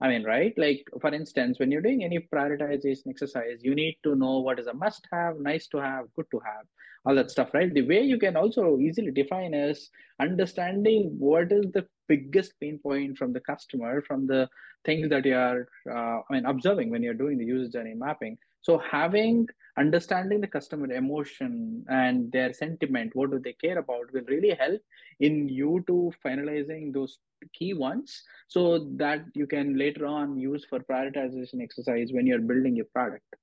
I 0.00 0.08
mean, 0.08 0.24
right? 0.24 0.52
Like, 0.58 0.84
for 1.00 1.12
instance, 1.12 1.58
when 1.58 1.72
you're 1.72 1.80
doing 1.80 2.04
any 2.04 2.18
prioritization 2.18 3.08
exercise, 3.08 3.60
you 3.62 3.74
need 3.74 3.96
to 4.04 4.14
know 4.14 4.40
what 4.40 4.58
is 4.60 4.66
a 4.66 4.74
must 4.74 5.08
have, 5.10 5.38
nice 5.40 5.66
to 5.68 5.78
have, 5.78 6.04
good 6.14 6.26
to 6.32 6.40
have, 6.40 6.66
all 7.06 7.14
that 7.14 7.30
stuff, 7.30 7.54
right? 7.54 7.72
The 7.72 7.86
way 7.86 8.02
you 8.02 8.18
can 8.18 8.36
also 8.36 8.78
easily 8.78 9.10
define 9.10 9.54
is 9.54 9.88
understanding 10.20 11.16
what 11.18 11.50
is 11.50 11.72
the 11.72 11.86
biggest 12.08 12.52
pain 12.60 12.78
point 12.82 13.16
from 13.16 13.32
the 13.32 13.40
customer 13.40 14.02
from 14.02 14.26
the 14.26 14.48
things 14.84 15.08
that 15.10 15.24
you 15.24 15.36
are 15.36 15.68
uh, 15.90 16.20
i 16.28 16.32
mean 16.32 16.46
observing 16.46 16.90
when 16.90 17.02
you're 17.02 17.14
doing 17.22 17.38
the 17.38 17.44
user 17.44 17.70
journey 17.70 17.94
mapping 17.94 18.38
so 18.66 18.78
having 18.90 19.46
understanding 19.78 20.40
the 20.40 20.52
customer 20.56 20.90
emotion 21.00 21.84
and 21.88 22.32
their 22.32 22.52
sentiment 22.52 23.14
what 23.14 23.30
do 23.30 23.38
they 23.44 23.52
care 23.64 23.78
about 23.78 24.12
will 24.12 24.28
really 24.34 24.54
help 24.62 24.80
in 25.28 25.48
you 25.48 25.72
to 25.86 25.96
finalizing 26.24 26.92
those 26.92 27.18
key 27.52 27.72
ones 27.74 28.22
so 28.48 28.62
that 29.02 29.24
you 29.34 29.46
can 29.46 29.76
later 29.84 30.06
on 30.06 30.36
use 30.36 30.64
for 30.70 30.80
prioritization 30.80 31.62
exercise 31.68 32.12
when 32.12 32.26
you're 32.26 32.48
building 32.52 32.76
your 32.82 32.90
product 32.98 33.42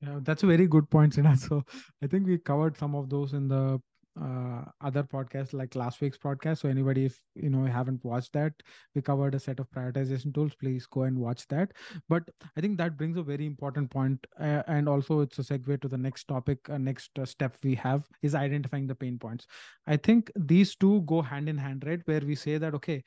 Yeah, 0.00 0.18
that's 0.22 0.42
a 0.42 0.46
very 0.46 0.66
good 0.66 0.88
point, 0.90 1.14
Sina. 1.14 1.36
So 1.46 1.64
I 2.02 2.06
think 2.06 2.26
we 2.26 2.38
covered 2.38 2.76
some 2.76 2.94
of 2.94 3.08
those 3.08 3.32
in 3.32 3.48
the 3.48 3.80
uh, 4.20 4.62
other 4.80 5.02
podcasts 5.02 5.52
like 5.52 5.74
last 5.74 6.00
week's 6.00 6.18
podcast. 6.18 6.58
So 6.58 6.68
anybody, 6.68 7.04
if 7.06 7.20
you 7.34 7.50
know 7.50 7.64
haven't 7.64 8.04
watched 8.04 8.32
that, 8.32 8.52
we 8.94 9.02
covered 9.02 9.34
a 9.34 9.40
set 9.40 9.60
of 9.60 9.70
prioritization 9.70 10.32
tools. 10.34 10.54
Please 10.54 10.86
go 10.86 11.02
and 11.02 11.18
watch 11.18 11.46
that. 11.48 11.72
But 12.08 12.24
I 12.56 12.60
think 12.60 12.78
that 12.78 12.96
brings 12.96 13.16
a 13.16 13.22
very 13.22 13.46
important 13.46 13.90
point, 13.90 14.26
uh, 14.40 14.62
and 14.66 14.88
also 14.88 15.20
it's 15.20 15.38
a 15.38 15.42
segue 15.42 15.80
to 15.80 15.88
the 15.88 15.98
next 15.98 16.28
topic. 16.28 16.58
Uh, 16.68 16.78
next 16.78 17.18
uh, 17.18 17.24
step 17.26 17.56
we 17.62 17.74
have 17.74 18.08
is 18.22 18.34
identifying 18.34 18.86
the 18.86 18.94
pain 18.94 19.18
points. 19.18 19.46
I 19.86 19.96
think 19.96 20.30
these 20.36 20.76
two 20.76 21.02
go 21.02 21.22
hand 21.22 21.48
in 21.48 21.58
hand, 21.58 21.84
right? 21.86 22.00
Where 22.04 22.20
we 22.20 22.34
say 22.34 22.58
that 22.58 22.74
okay, 22.74 23.02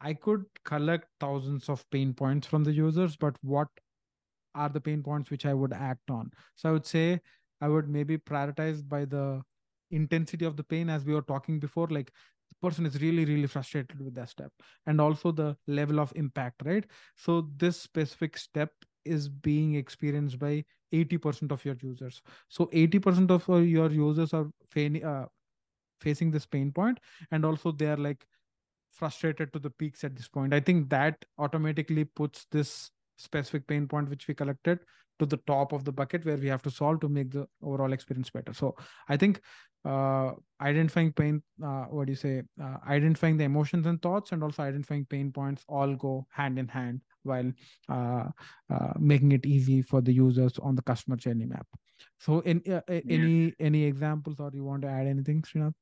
I 0.00 0.14
could 0.14 0.44
collect 0.64 1.08
thousands 1.20 1.68
of 1.68 1.88
pain 1.90 2.12
points 2.12 2.46
from 2.46 2.64
the 2.64 2.72
users, 2.72 3.16
but 3.16 3.36
what 3.42 3.68
are 4.54 4.68
the 4.68 4.80
pain 4.80 5.02
points 5.02 5.30
which 5.30 5.46
I 5.46 5.54
would 5.54 5.72
act 5.72 6.10
on? 6.10 6.30
So 6.56 6.68
I 6.68 6.72
would 6.72 6.86
say 6.86 7.20
I 7.60 7.68
would 7.68 7.88
maybe 7.88 8.18
prioritize 8.18 8.86
by 8.86 9.04
the 9.04 9.42
intensity 9.92 10.44
of 10.44 10.56
the 10.56 10.64
pain 10.64 10.90
as 10.90 11.04
we 11.04 11.14
were 11.14 11.22
talking 11.22 11.60
before 11.60 11.86
like 11.88 12.10
the 12.48 12.66
person 12.66 12.86
is 12.86 13.00
really 13.00 13.24
really 13.24 13.46
frustrated 13.46 14.00
with 14.00 14.14
that 14.14 14.28
step 14.28 14.50
and 14.86 15.00
also 15.00 15.30
the 15.30 15.56
level 15.66 16.00
of 16.00 16.12
impact 16.16 16.62
right? 16.64 16.84
So 17.16 17.48
this 17.56 17.80
specific 17.80 18.36
step 18.36 18.70
is 19.04 19.28
being 19.28 19.74
experienced 19.74 20.38
by 20.38 20.64
80% 20.92 21.52
of 21.52 21.64
your 21.64 21.76
users. 21.80 22.22
So 22.48 22.68
80% 22.72 23.30
of 23.30 23.48
uh, 23.48 23.56
your 23.56 23.90
users 23.90 24.32
are 24.34 24.46
uh, 24.76 25.24
facing 26.00 26.30
this 26.30 26.46
pain 26.46 26.72
point 26.72 26.98
and 27.30 27.44
also 27.44 27.72
they 27.72 27.86
are 27.86 27.96
like 27.96 28.24
frustrated 28.90 29.52
to 29.52 29.58
the 29.58 29.70
peaks 29.70 30.04
at 30.04 30.14
this 30.14 30.28
point. 30.28 30.52
I 30.52 30.60
think 30.60 30.90
that 30.90 31.24
automatically 31.38 32.04
puts 32.04 32.46
this 32.50 32.90
specific 33.16 33.66
pain 33.66 33.86
point 33.86 34.08
which 34.08 34.28
we 34.28 34.34
collected 34.34 34.80
to 35.18 35.26
the 35.26 35.36
top 35.46 35.72
of 35.72 35.84
the 35.84 35.92
bucket 35.92 36.24
where 36.24 36.36
we 36.36 36.48
have 36.48 36.62
to 36.62 36.70
solve 36.70 37.00
to 37.00 37.08
make 37.08 37.30
the 37.30 37.46
overall 37.62 37.92
experience 37.92 38.30
better 38.30 38.52
so 38.52 38.74
i 39.08 39.16
think 39.16 39.40
uh, 39.84 40.32
identifying 40.60 41.12
pain 41.12 41.42
uh, 41.64 41.84
what 41.84 42.06
do 42.06 42.12
you 42.12 42.16
say 42.16 42.42
uh, 42.62 42.76
identifying 42.88 43.36
the 43.36 43.44
emotions 43.44 43.86
and 43.86 44.00
thoughts 44.00 44.32
and 44.32 44.42
also 44.42 44.62
identifying 44.62 45.04
pain 45.06 45.32
points 45.32 45.64
all 45.68 45.94
go 45.96 46.24
hand 46.30 46.58
in 46.58 46.68
hand 46.68 47.00
while 47.24 47.52
uh, 47.88 48.26
uh, 48.72 48.92
making 48.98 49.32
it 49.32 49.44
easy 49.44 49.82
for 49.82 50.00
the 50.00 50.12
users 50.12 50.58
on 50.60 50.76
the 50.76 50.82
customer 50.82 51.16
journey 51.16 51.46
map 51.46 51.66
so 52.18 52.40
in, 52.40 52.62
uh, 52.70 52.80
yeah. 52.88 53.00
any 53.08 53.54
any 53.58 53.84
examples 53.84 54.38
or 54.38 54.50
you 54.54 54.64
want 54.64 54.82
to 54.82 54.88
add 54.88 55.06
anything 55.06 55.42
Srinath? 55.42 55.74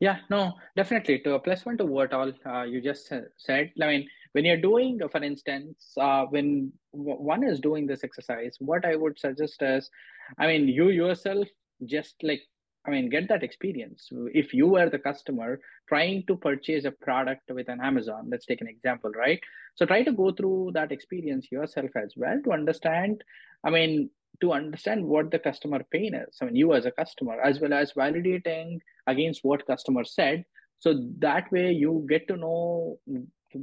yeah 0.00 0.18
no 0.30 0.54
definitely 0.74 1.18
to 1.18 1.34
a 1.34 1.38
plus 1.38 1.66
one 1.66 1.76
to 1.76 1.84
what 1.84 2.12
all 2.14 2.32
you 2.66 2.80
just 2.80 3.12
said 3.36 3.72
i 3.82 3.86
mean 3.86 4.08
when 4.34 4.44
you're 4.44 4.64
doing 4.68 5.00
for 5.10 5.22
instance 5.22 5.92
uh, 6.00 6.24
when 6.26 6.72
one 6.92 7.44
is 7.44 7.60
doing 7.60 7.86
this 7.86 8.04
exercise 8.04 8.56
what 8.60 8.84
i 8.84 8.94
would 8.94 9.18
suggest 9.18 9.62
is 9.62 9.90
i 10.38 10.46
mean 10.46 10.68
you 10.68 10.88
yourself 10.90 11.48
just 11.86 12.14
like 12.22 12.42
I 12.86 12.90
mean, 12.90 13.08
get 13.08 13.28
that 13.28 13.42
experience. 13.42 14.08
If 14.34 14.52
you 14.52 14.66
were 14.66 14.90
the 14.90 14.98
customer 14.98 15.58
trying 15.88 16.24
to 16.26 16.36
purchase 16.36 16.84
a 16.84 16.90
product 16.90 17.50
with 17.50 17.68
an 17.68 17.80
Amazon, 17.80 18.28
let's 18.30 18.44
take 18.44 18.60
an 18.60 18.68
example, 18.68 19.10
right? 19.10 19.40
So 19.74 19.86
try 19.86 20.02
to 20.02 20.12
go 20.12 20.32
through 20.32 20.72
that 20.74 20.92
experience 20.92 21.50
yourself 21.50 21.90
as 21.96 22.12
well 22.16 22.38
to 22.44 22.52
understand, 22.52 23.24
I 23.64 23.70
mean, 23.70 24.10
to 24.42 24.52
understand 24.52 25.04
what 25.04 25.30
the 25.30 25.38
customer 25.38 25.82
pain 25.90 26.14
is. 26.14 26.36
I 26.42 26.44
mean, 26.44 26.56
you 26.56 26.74
as 26.74 26.84
a 26.84 26.90
customer, 26.90 27.40
as 27.40 27.58
well 27.58 27.72
as 27.72 27.92
validating 27.94 28.80
against 29.06 29.44
what 29.44 29.66
customer 29.66 30.04
said. 30.04 30.44
So 30.80 31.06
that 31.20 31.50
way 31.50 31.72
you 31.72 32.04
get 32.08 32.28
to 32.28 32.36
know, 32.36 32.98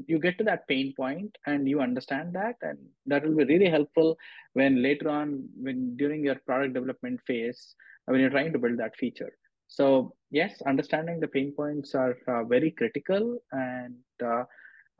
you 0.07 0.19
get 0.19 0.37
to 0.37 0.43
that 0.45 0.67
pain 0.67 0.93
point 0.95 1.37
and 1.45 1.67
you 1.67 1.81
understand 1.81 2.33
that. 2.33 2.55
And 2.61 2.77
that 3.05 3.25
will 3.25 3.35
be 3.35 3.45
really 3.45 3.69
helpful 3.69 4.17
when 4.53 4.81
later 4.81 5.09
on, 5.09 5.47
when 5.59 5.95
during 5.97 6.23
your 6.23 6.35
product 6.35 6.73
development 6.73 7.21
phase, 7.25 7.75
when 8.05 8.19
you're 8.19 8.29
trying 8.29 8.53
to 8.53 8.59
build 8.59 8.79
that 8.79 8.95
feature. 8.95 9.31
So 9.67 10.15
yes, 10.31 10.61
understanding 10.67 11.19
the 11.19 11.27
pain 11.27 11.53
points 11.55 11.95
are 11.95 12.17
uh, 12.27 12.43
very 12.43 12.71
critical, 12.71 13.37
and 13.53 13.95
uh, 14.21 14.43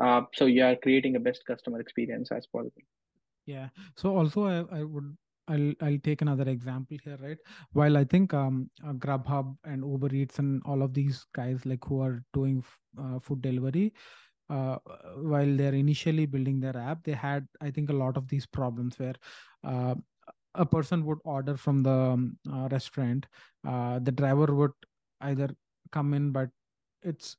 uh, 0.02 0.22
so 0.34 0.46
you 0.46 0.64
are 0.64 0.78
creating 0.78 1.18
a 1.18 1.20
best 1.20 1.46
customer 1.46 1.82
experience 1.82 2.32
as 2.32 2.48
possible. 2.48 2.82
Yeah. 3.46 3.68
So 3.98 4.16
also, 4.16 4.46
I, 4.46 4.80
I 4.80 4.84
would 4.84 5.18
I'll 5.48 5.74
I'll 5.82 6.00
take 6.00 6.22
another 6.22 6.48
example 6.48 6.98
here, 7.04 7.18
right? 7.22 7.38
While 7.74 7.98
I 7.98 8.06
think 8.06 8.34
um, 8.34 8.70
uh, 8.88 8.94
Grubhub 8.94 9.58
and 9.66 9.84
Uber 9.84 10.14
Eats 10.16 10.40
and 10.40 10.62
all 10.66 10.82
of 10.82 10.94
these 10.94 11.26
guys 11.34 11.66
like 11.66 11.84
who 11.84 12.02
are 12.02 12.24
doing 12.34 12.64
uh, 12.98 13.20
food 13.20 13.42
delivery, 13.42 13.94
uh, 14.52 14.78
while 15.32 15.56
they're 15.58 15.74
initially 15.74 16.26
building 16.26 16.60
their 16.60 16.78
app, 16.78 17.04
they 17.04 17.14
had 17.14 17.48
I 17.62 17.72
think 17.72 17.90
a 17.90 17.94
lot 18.04 18.18
of 18.18 18.28
these 18.28 18.46
problems 18.46 19.00
where 19.00 19.16
uh, 19.64 19.96
a 20.56 20.66
person 20.66 21.06
would 21.06 21.20
order 21.24 21.56
from 21.58 21.84
the 21.84 21.92
um, 21.92 22.38
uh, 22.52 22.68
restaurant 22.72 23.26
uh, 23.68 24.00
the 24.00 24.12
driver 24.12 24.54
would 24.54 24.72
either 25.22 25.50
come 25.92 26.14
in 26.14 26.32
but 26.32 26.50
it's 27.04 27.38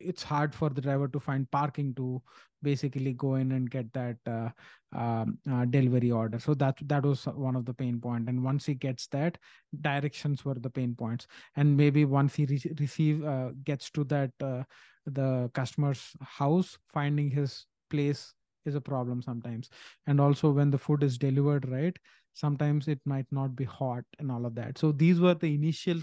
it's 0.00 0.22
hard 0.22 0.54
for 0.54 0.70
the 0.70 0.80
driver 0.80 1.08
to 1.08 1.20
find 1.20 1.50
parking 1.50 1.94
to 1.94 2.22
basically 2.62 3.12
go 3.12 3.36
in 3.36 3.52
and 3.52 3.70
get 3.70 3.92
that 3.92 4.16
uh, 4.26 4.48
um, 4.96 5.38
uh, 5.50 5.64
delivery 5.64 6.10
order. 6.10 6.38
So 6.38 6.54
that 6.54 6.76
that 6.86 7.04
was 7.04 7.24
one 7.24 7.56
of 7.56 7.64
the 7.64 7.74
pain 7.74 8.00
points. 8.00 8.26
point. 8.26 8.28
And 8.28 8.44
once 8.44 8.66
he 8.66 8.74
gets 8.74 9.06
that 9.08 9.38
directions 9.80 10.44
were 10.44 10.54
the 10.54 10.70
pain 10.70 10.94
points. 10.94 11.26
And 11.56 11.76
maybe 11.76 12.04
once 12.04 12.34
he 12.34 12.46
re- 12.46 12.76
receive 12.78 13.24
uh, 13.24 13.50
gets 13.64 13.90
to 13.90 14.04
that 14.04 14.30
uh, 14.42 14.62
the 15.06 15.50
customer's 15.54 16.12
house 16.20 16.78
finding 16.92 17.30
his 17.30 17.66
place 17.88 18.34
is 18.66 18.74
a 18.74 18.80
problem 18.80 19.22
sometimes. 19.22 19.70
And 20.06 20.20
also 20.20 20.50
when 20.50 20.70
the 20.70 20.78
food 20.78 21.02
is 21.02 21.16
delivered 21.18 21.68
right 21.68 21.96
sometimes 22.32 22.88
it 22.88 23.00
might 23.04 23.26
not 23.30 23.56
be 23.56 23.64
hot 23.64 24.04
and 24.18 24.30
all 24.30 24.46
of 24.46 24.54
that. 24.54 24.78
So 24.78 24.92
these 24.92 25.20
were 25.20 25.34
the 25.34 25.54
initial 25.54 26.00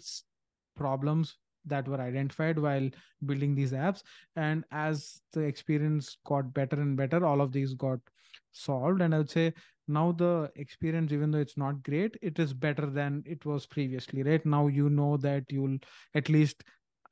problems 0.75 1.37
that 1.67 1.87
were 1.87 2.01
identified 2.01 2.59
while 2.59 2.89
building 3.25 3.55
these 3.55 3.71
apps. 3.71 4.03
And 4.35 4.63
as 4.71 5.21
the 5.33 5.41
experience 5.41 6.17
got 6.25 6.53
better 6.53 6.79
and 6.79 6.97
better 6.97 7.25
all 7.25 7.41
of 7.41 7.51
these 7.51 7.73
got 7.73 7.99
solved. 8.51 9.01
And 9.01 9.13
i 9.13 9.19
would 9.19 9.29
say 9.29 9.53
now 9.87 10.11
the 10.11 10.51
experience 10.55 11.11
even 11.11 11.31
though 11.31 11.39
it's 11.39 11.57
not 11.57 11.83
great 11.83 12.17
it 12.21 12.39
is 12.39 12.53
better 12.53 12.87
than 12.87 13.23
it 13.25 13.45
was 13.45 13.65
previously 13.65 14.23
right? 14.23 14.45
Now 14.45 14.67
you 14.67 14.89
know 14.89 15.17
that 15.17 15.43
you'll 15.49 15.77
at 16.15 16.29
least 16.29 16.63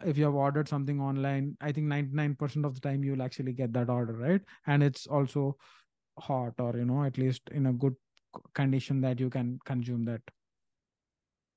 if 0.06 0.18
you 0.18 0.26
have 0.26 0.36
ordered 0.36 0.68
something 0.68 1.00
online 1.00 1.56
i 1.62 1.72
think 1.72 1.88
99% 1.88 2.66
of 2.66 2.76
the 2.76 2.82
time 2.82 3.02
you'll 3.02 3.22
actually 3.22 3.54
get 3.54 3.72
that 3.74 3.90
order 3.90 4.14
right? 4.14 4.42
And 4.68 4.84
it's 4.84 5.08
also 5.08 5.58
hot 6.20 6.54
or 6.60 6.76
you 6.76 6.86
know 6.86 7.04
at 7.04 7.18
least 7.18 7.42
in 7.52 7.68
a 7.68 7.74
good 7.74 7.96
condition 8.54 9.02
that 9.02 9.20
you 9.20 9.30
can 9.30 9.60
consume 9.66 10.04
that. 10.06 10.22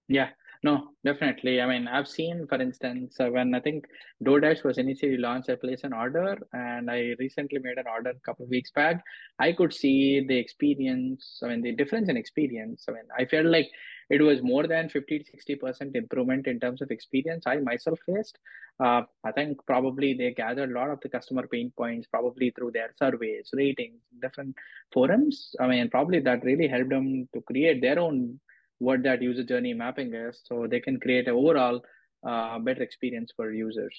Yeah 0.07 0.31
no 0.63 0.91
definitely 1.05 1.61
i 1.61 1.67
mean 1.67 1.87
i've 1.89 2.09
seen 2.09 2.47
for 2.49 2.61
instance 2.61 3.17
uh, 3.21 3.29
when 3.29 3.55
i 3.55 3.61
think 3.61 3.85
doordash 4.25 4.65
was 4.65 4.79
initially 4.79 5.17
launched 5.17 5.51
i 5.51 5.55
placed 5.55 5.85
an 5.85 5.93
order 5.93 6.37
and 6.53 6.91
i 6.91 7.15
recently 7.19 7.59
made 7.59 7.79
an 7.79 7.87
order 7.87 8.11
a 8.11 8.27
couple 8.27 8.45
of 8.45 8.51
weeks 8.51 8.71
back 8.73 9.03
i 9.39 9.53
could 9.53 9.73
see 9.73 10.25
the 10.27 10.37
experience 10.37 11.41
i 11.45 11.49
mean 11.49 11.63
the 11.63 11.75
difference 11.75 12.09
in 12.09 12.17
experience 12.17 12.87
i 12.89 12.93
mean 12.93 13.09
i 13.19 13.25
felt 13.25 13.47
like 13.47 13.69
it 14.11 14.23
was 14.23 14.43
more 14.43 14.67
than 14.67 14.89
50 14.89 15.19
to 15.19 15.57
60% 15.57 15.95
improvement 15.95 16.47
in 16.47 16.59
terms 16.59 16.81
of 16.81 16.91
experience 16.91 17.45
I 17.47 17.57
myself 17.57 17.99
faced. 18.07 18.39
Uh, 18.81 19.03
I 19.25 19.33
think 19.33 19.59
probably 19.67 20.15
they 20.15 20.33
gathered 20.33 20.71
a 20.71 20.75
lot 20.75 20.91
of 20.91 21.01
the 21.01 21.09
customer 21.09 21.47
pain 21.47 21.73
points, 21.77 22.07
probably 22.07 22.51
through 22.51 22.71
their 22.73 22.95
surveys, 22.97 23.51
ratings, 23.53 24.01
different 24.23 24.55
forums. 24.93 25.55
I 25.61 25.67
mean, 25.67 25.91
probably 25.91 26.21
that 26.21 26.45
really 26.45 26.69
helped 26.69 26.91
them 26.91 27.29
to 27.35 27.41
create 27.43 27.83
their 27.83 27.99
own 27.99 28.41
what 28.79 29.03
that 29.03 29.23
user 29.23 29.45
journey 29.45 29.75
mapping 29.75 30.15
is 30.15 30.41
so 30.45 30.67
they 30.69 30.81
can 30.81 30.99
create 31.01 31.29
an 31.29 31.35
overall 31.35 31.81
uh, 32.27 32.59
better 32.59 32.83
experience 32.83 33.33
for 33.35 33.53
users. 33.53 33.97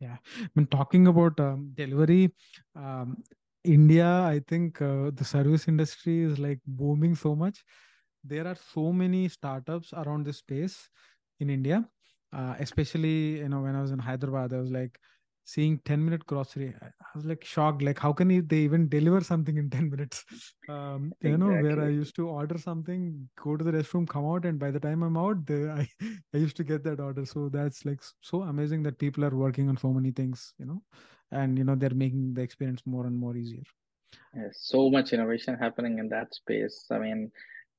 Yeah, 0.00 0.16
when 0.54 0.66
talking 0.66 1.06
about 1.06 1.38
um, 1.38 1.70
delivery, 1.74 2.32
um, 2.74 3.16
India, 3.64 4.06
I 4.06 4.40
think 4.48 4.82
uh, 4.82 5.12
the 5.14 5.24
service 5.24 5.68
industry 5.68 6.22
is 6.22 6.38
like 6.38 6.58
booming 6.66 7.14
so 7.14 7.36
much 7.36 7.62
there 8.24 8.46
are 8.46 8.56
so 8.72 8.92
many 8.92 9.28
startups 9.28 9.92
around 9.92 10.24
this 10.24 10.38
space 10.38 10.88
in 11.40 11.50
India. 11.50 11.88
Uh, 12.32 12.54
especially, 12.60 13.38
you 13.38 13.48
know, 13.48 13.60
when 13.60 13.76
I 13.76 13.82
was 13.82 13.90
in 13.90 13.98
Hyderabad, 13.98 14.54
I 14.54 14.58
was 14.58 14.70
like 14.70 14.98
seeing 15.44 15.78
10 15.84 16.04
minute 16.04 16.26
grocery. 16.26 16.74
I 16.82 16.90
was 17.14 17.24
like 17.24 17.44
shocked. 17.44 17.82
Like, 17.82 17.98
how 17.98 18.12
can 18.12 18.46
they 18.46 18.56
even 18.58 18.88
deliver 18.88 19.20
something 19.20 19.56
in 19.56 19.70
10 19.70 19.90
minutes? 19.94 20.24
Um, 20.68 21.12
exactly. 21.20 21.30
You 21.30 21.38
know, 21.38 21.54
where 21.62 21.80
I 21.80 21.88
used 21.88 22.14
to 22.16 22.28
order 22.28 22.58
something, 22.58 23.28
go 23.42 23.56
to 23.56 23.64
the 23.64 23.72
restroom, 23.72 24.08
come 24.08 24.24
out, 24.26 24.44
and 24.44 24.58
by 24.58 24.70
the 24.70 24.80
time 24.80 25.02
I'm 25.02 25.16
out, 25.16 25.44
the, 25.46 25.70
I, 25.78 25.88
I 26.34 26.38
used 26.38 26.56
to 26.56 26.64
get 26.64 26.84
that 26.84 27.00
order. 27.00 27.24
So 27.24 27.48
that's 27.48 27.84
like 27.84 28.00
so 28.20 28.42
amazing 28.42 28.82
that 28.84 28.98
people 28.98 29.24
are 29.24 29.36
working 29.36 29.68
on 29.68 29.76
so 29.76 29.92
many 29.92 30.10
things, 30.10 30.54
you 30.58 30.66
know, 30.66 30.82
and, 31.30 31.58
you 31.58 31.64
know, 31.64 31.74
they're 31.74 31.90
making 31.90 32.34
the 32.34 32.42
experience 32.42 32.82
more 32.86 33.06
and 33.06 33.18
more 33.18 33.36
easier. 33.36 33.62
Yes, 34.34 34.58
so 34.60 34.90
much 34.90 35.12
innovation 35.12 35.56
happening 35.58 35.98
in 35.98 36.08
that 36.08 36.34
space. 36.34 36.86
I 36.90 36.98
mean, 36.98 37.30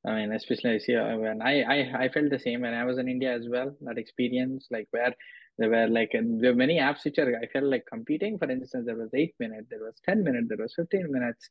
I 0.05 0.15
mean, 0.15 0.31
especially 0.33 0.71
I 0.71 0.77
see 0.79 0.95
when 0.95 1.41
I, 1.41 1.61
I 1.61 2.03
I 2.03 2.09
felt 2.09 2.29
the 2.29 2.39
same 2.39 2.61
when 2.61 2.73
I 2.73 2.83
was 2.83 2.97
in 2.97 3.07
India 3.07 3.33
as 3.33 3.47
well. 3.49 3.75
That 3.81 3.97
experience, 3.97 4.67
like 4.69 4.87
where 4.91 5.15
there 5.57 5.69
were 5.69 5.87
like 5.87 6.11
there 6.13 6.51
were 6.51 6.57
many 6.57 6.79
apps 6.79 7.05
which 7.05 7.19
are 7.19 7.39
I 7.41 7.47
felt 7.47 7.65
like 7.65 7.85
competing. 7.85 8.37
For 8.37 8.49
instance, 8.49 8.85
there 8.85 8.95
was 8.95 9.13
eight 9.13 9.35
minute, 9.39 9.67
there 9.69 9.83
was 9.83 9.95
ten 10.03 10.23
minute, 10.23 10.45
there 10.47 10.57
was 10.57 10.73
fifteen 10.73 11.11
minutes. 11.11 11.49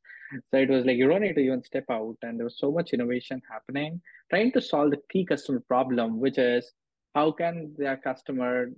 So 0.51 0.59
it 0.59 0.69
was 0.69 0.85
like 0.85 0.97
you 0.97 1.09
don't 1.09 1.23
need 1.23 1.35
to 1.35 1.41
even 1.41 1.63
step 1.63 1.85
out, 1.91 2.17
and 2.23 2.39
there 2.39 2.45
was 2.45 2.59
so 2.59 2.73
much 2.73 2.93
innovation 2.93 3.41
happening, 3.51 4.01
trying 4.31 4.53
to 4.53 4.61
solve 4.61 4.91
the 4.91 5.01
key 5.11 5.25
customer 5.25 5.61
problem, 5.61 6.19
which 6.19 6.39
is 6.39 6.73
how 7.15 7.31
can 7.31 7.75
their 7.77 7.97
customer 7.97 8.71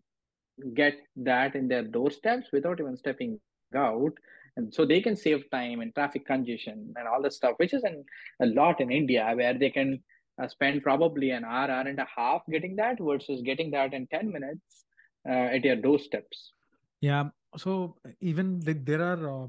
get 0.75 0.95
that 1.17 1.57
in 1.57 1.69
their 1.69 1.83
doorsteps 1.83 2.49
without 2.53 2.81
even 2.81 2.97
stepping 2.97 3.41
out 3.75 4.13
and 4.57 4.73
so 4.73 4.85
they 4.85 5.01
can 5.01 5.17
save 5.17 5.51
time 5.51 5.81
and 5.81 5.95
traffic 5.95 6.25
congestion 6.27 6.93
and 6.97 7.09
all 7.09 7.21
the 7.21 7.31
stuff 7.31 7.55
which 7.57 7.75
is 7.75 7.83
a 7.85 8.47
lot 8.47 8.81
in 8.81 8.91
india 8.91 9.33
where 9.35 9.59
they 9.59 9.71
can 9.71 10.01
uh, 10.41 10.47
spend 10.49 10.83
probably 10.83 11.31
an 11.31 11.45
hour 11.45 11.71
hour 11.71 11.89
and 11.89 11.99
a 11.99 12.07
half 12.17 12.43
getting 12.51 12.77
that 12.77 12.97
versus 13.01 13.43
getting 13.43 13.71
that 13.71 13.93
in 13.95 14.07
10 14.09 14.31
minutes 14.31 14.85
at 15.27 15.65
your 15.65 15.77
doorsteps. 15.77 16.53
Yeah. 17.01 17.25
So 17.57 17.97
even 18.21 18.61
like 18.67 18.85
there 18.85 19.03
are 19.03 19.45
uh, 19.45 19.47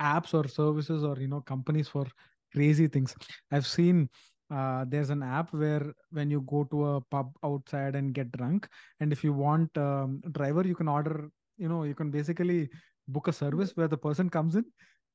apps 0.00 0.34
or 0.34 0.48
services 0.48 1.04
or 1.04 1.18
you 1.18 1.28
know 1.28 1.40
companies 1.40 1.88
for 1.88 2.06
crazy 2.52 2.88
things. 2.88 3.14
I've 3.50 3.66
seen 3.66 4.08
uh, 4.50 4.84
there's 4.88 5.10
an 5.10 5.22
app 5.22 5.52
where 5.52 5.92
when 6.10 6.30
you 6.30 6.42
go 6.42 6.64
to 6.64 6.86
a 6.86 7.00
pub 7.00 7.32
outside 7.44 7.94
and 7.94 8.12
get 8.12 8.30
drunk 8.32 8.68
and 9.00 9.10
if 9.10 9.24
you 9.24 9.32
want 9.32 9.74
um, 9.78 10.20
driver 10.32 10.66
you 10.66 10.74
can 10.74 10.88
order 10.88 11.30
you 11.56 11.70
know 11.70 11.84
you 11.84 11.94
can 11.94 12.10
basically 12.10 12.68
book 13.08 13.28
a 13.28 13.32
service 13.32 13.72
where 13.76 13.88
the 13.88 13.96
person 13.96 14.28
comes 14.28 14.54
in 14.54 14.64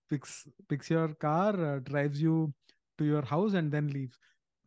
picks 0.09 0.47
picks 0.67 0.89
your 0.89 1.09
car 1.09 1.75
uh, 1.75 1.79
drives 1.79 2.19
you 2.19 2.51
to 2.97 3.05
your 3.05 3.23
house 3.23 3.53
and 3.53 3.71
then 3.71 3.87
leaves. 3.89 4.17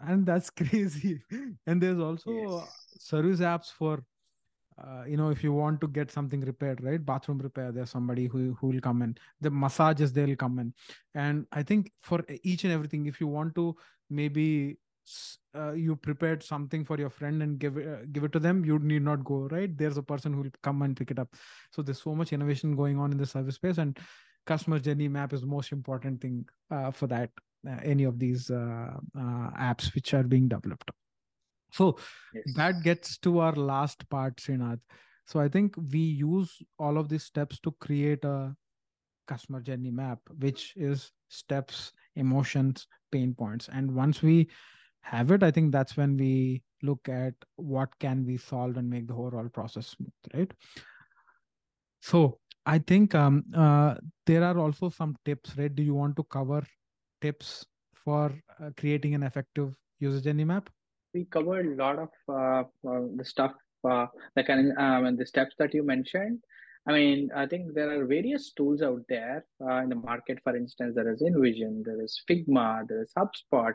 And 0.00 0.24
that's 0.24 0.50
crazy. 0.60 1.20
And 1.66 1.82
there's 1.82 2.00
also 2.00 2.30
yes. 2.30 2.68
service 2.98 3.40
apps 3.40 3.70
for 3.70 4.02
uh, 4.86 5.04
you 5.06 5.16
know 5.16 5.30
if 5.30 5.42
you 5.44 5.52
want 5.52 5.80
to 5.80 5.88
get 5.88 6.10
something 6.10 6.40
repaired 6.40 6.82
right? 6.82 7.04
Bathroom 7.04 7.38
repair 7.38 7.72
there's 7.72 7.90
somebody 7.90 8.26
who 8.26 8.56
who 8.60 8.68
will 8.68 8.80
come 8.80 9.02
in. 9.02 9.16
The 9.40 9.50
massages 9.50 10.12
they'll 10.12 10.36
come 10.36 10.58
in. 10.58 10.72
And 11.14 11.46
i 11.52 11.62
think 11.62 11.90
for 12.02 12.24
each 12.42 12.64
and 12.64 12.72
everything 12.72 13.06
if 13.06 13.20
you 13.20 13.26
want 13.26 13.54
to 13.56 13.76
maybe 14.08 14.78
uh, 15.54 15.72
you 15.72 15.96
prepared 15.96 16.42
something 16.42 16.84
for 16.84 16.96
your 16.98 17.10
friend 17.10 17.42
and 17.42 17.58
give 17.58 17.76
uh, 17.76 18.04
give 18.12 18.24
it 18.24 18.32
to 18.32 18.38
them 18.38 18.64
you 18.64 18.78
need 18.78 19.02
not 19.02 19.24
go 19.24 19.48
right? 19.50 19.76
There's 19.76 19.96
a 19.96 20.02
person 20.02 20.32
who 20.32 20.42
will 20.42 20.50
come 20.62 20.82
and 20.82 20.96
pick 20.96 21.10
it 21.10 21.18
up. 21.18 21.34
So 21.72 21.82
there's 21.82 22.02
so 22.02 22.14
much 22.14 22.32
innovation 22.32 22.76
going 22.76 22.98
on 22.98 23.12
in 23.12 23.18
the 23.18 23.26
service 23.26 23.56
space 23.56 23.78
and 23.78 23.98
customer 24.46 24.78
journey 24.78 25.08
map 25.08 25.32
is 25.32 25.42
the 25.42 25.46
most 25.46 25.72
important 25.72 26.20
thing 26.20 26.44
uh, 26.70 26.90
for 26.90 27.06
that 27.08 27.30
uh, 27.68 27.76
any 27.82 28.04
of 28.04 28.18
these 28.18 28.48
apps 28.48 29.94
which 29.94 30.14
are 30.14 30.22
being 30.22 30.48
developed 30.48 30.90
so 31.72 31.98
yes. 32.32 32.44
that 32.56 32.82
gets 32.82 33.18
to 33.18 33.38
our 33.40 33.54
last 33.54 34.08
part, 34.08 34.36
Srinath. 34.36 34.80
So 35.26 35.40
I 35.40 35.48
think 35.48 35.74
we 35.92 35.98
use 36.00 36.58
all 36.78 36.98
of 36.98 37.08
these 37.08 37.24
steps 37.24 37.60
to 37.60 37.72
create 37.80 38.24
a 38.24 38.54
customer 39.28 39.60
journey 39.60 39.90
map, 39.90 40.18
which 40.38 40.72
is 40.76 41.12
steps, 41.28 41.92
emotions, 42.16 42.88
pain 43.12 43.34
points. 43.34 43.68
And 43.72 43.94
once 43.94 44.22
we 44.22 44.48
have 45.02 45.30
it, 45.30 45.42
I 45.42 45.50
think 45.50 45.72
that's 45.72 45.96
when 45.96 46.16
we 46.16 46.62
look 46.82 47.08
at 47.08 47.34
what 47.56 47.96
can 48.00 48.24
be 48.24 48.36
solved 48.36 48.76
and 48.76 48.90
make 48.90 49.06
the 49.06 49.14
overall 49.14 49.48
process 49.48 49.86
smooth, 49.88 50.12
right? 50.34 50.52
So 52.00 52.38
I 52.66 52.78
think 52.78 53.14
um, 53.14 53.44
uh, 53.54 53.94
there 54.26 54.42
are 54.44 54.58
also 54.58 54.88
some 54.88 55.16
tips, 55.24 55.56
right? 55.56 55.74
Do 55.74 55.82
you 55.82 55.94
want 55.94 56.16
to 56.16 56.24
cover 56.24 56.64
tips 57.20 57.64
for 57.94 58.32
uh, 58.58 58.70
creating 58.76 59.14
an 59.14 59.22
effective 59.22 59.74
user 59.98 60.20
journey 60.20 60.44
map? 60.44 60.70
We 61.14 61.24
covered 61.26 61.66
a 61.66 61.82
lot 61.82 61.98
of 61.98 62.08
uh, 62.28 62.60
uh, 62.88 63.06
the 63.16 63.24
stuff, 63.24 63.52
uh, 63.88 64.06
like 64.36 64.50
um, 64.50 64.74
and 64.78 65.18
the 65.18 65.26
steps 65.26 65.54
that 65.58 65.74
you 65.74 65.82
mentioned. 65.82 66.40
I 66.88 66.92
mean, 66.92 67.30
I 67.36 67.46
think 67.46 67.74
there 67.74 67.90
are 67.90 68.06
various 68.06 68.52
tools 68.52 68.80
out 68.80 69.02
there 69.08 69.44
in 69.60 69.90
the 69.90 69.96
market. 69.96 70.38
For 70.42 70.56
instance, 70.56 70.94
there 70.94 71.12
is 71.12 71.22
InVision, 71.22 71.84
there 71.84 72.02
is 72.02 72.22
Figma, 72.28 72.88
there 72.88 73.02
is 73.02 73.12
HubSpot. 73.16 73.74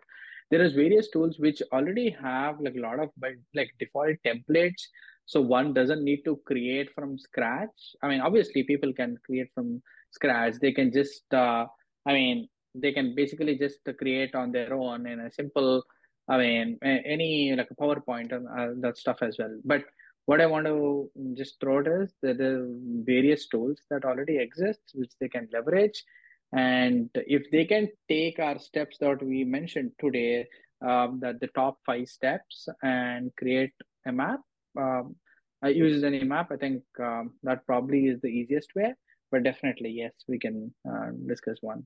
There 0.50 0.62
is 0.62 0.74
various 0.74 1.10
tools 1.10 1.38
which 1.40 1.62
already 1.72 2.16
have 2.22 2.60
like 2.60 2.76
a 2.76 2.82
lot 2.82 3.00
of 3.00 3.10
like 3.54 3.70
default 3.80 4.18
templates. 4.26 4.82
So 5.28 5.40
one 5.42 5.74
doesn't 5.74 6.04
need 6.04 6.24
to 6.26 6.40
create 6.46 6.90
from 6.94 7.18
scratch. 7.18 7.96
I 8.02 8.08
mean, 8.08 8.22
obviously 8.22 8.64
people 8.64 8.92
can 8.94 9.18
create 9.26 9.50
from 9.54 9.82
scratch. 10.12 10.56
They 10.62 10.72
can 10.72 10.92
just, 10.92 11.32
uh, 11.34 11.66
I 12.08 12.14
mean, 12.14 12.48
they 12.74 12.92
can 12.92 13.16
basically 13.16 13.58
just 13.58 13.80
create 13.98 14.36
on 14.36 14.52
their 14.52 14.74
own 14.74 15.08
in 15.08 15.20
a 15.20 15.32
simple 15.32 15.84
I 16.28 16.38
mean, 16.38 16.80
any 16.84 17.56
like 17.56 17.70
a 17.72 17.76
PowerPoint 17.76 18.32
and 18.32 18.48
uh, 18.48 18.74
that 18.82 18.98
stuff 18.98 19.18
as 19.22 19.38
well. 19.38 19.60
But 19.64 19.84
what 20.26 20.42
I 20.42 20.48
want 20.48 20.66
to 20.66 21.10
just 21.36 21.60
throw 21.60 21.80
it 21.80 21.88
is 21.88 22.14
are 22.24 22.68
various 23.06 23.48
tools 23.48 23.80
that 23.92 24.06
already 24.06 24.38
exist 24.38 24.82
which 24.96 25.12
they 25.20 25.30
can 25.30 25.48
leverage. 25.54 26.04
And 26.52 27.10
if 27.14 27.44
they 27.52 27.66
can 27.66 27.90
take 28.10 28.40
our 28.40 28.58
steps 28.58 28.98
that 29.00 29.22
we 29.22 29.44
mentioned 29.44 29.92
today, 30.00 30.48
um, 30.86 31.20
that 31.22 31.40
the 31.40 31.48
top 31.48 31.78
five 31.86 32.08
steps 32.08 32.68
and 32.84 33.32
create 33.38 33.74
a 34.08 34.12
map, 34.12 34.42
um, 34.78 35.16
uh, 35.64 35.70
uses 35.70 36.04
any 36.04 36.24
map, 36.24 36.52
I 36.52 36.58
think 36.58 36.84
um, 37.02 37.34
that 37.44 37.66
probably 37.66 38.06
is 38.06 38.20
the 38.22 38.28
easiest 38.28 38.76
way. 38.76 38.94
But 39.32 39.44
definitely, 39.44 39.90
yes, 39.90 40.14
we 40.28 40.40
can 40.40 40.74
uh, 40.90 41.10
discuss 41.28 41.58
one. 41.62 41.86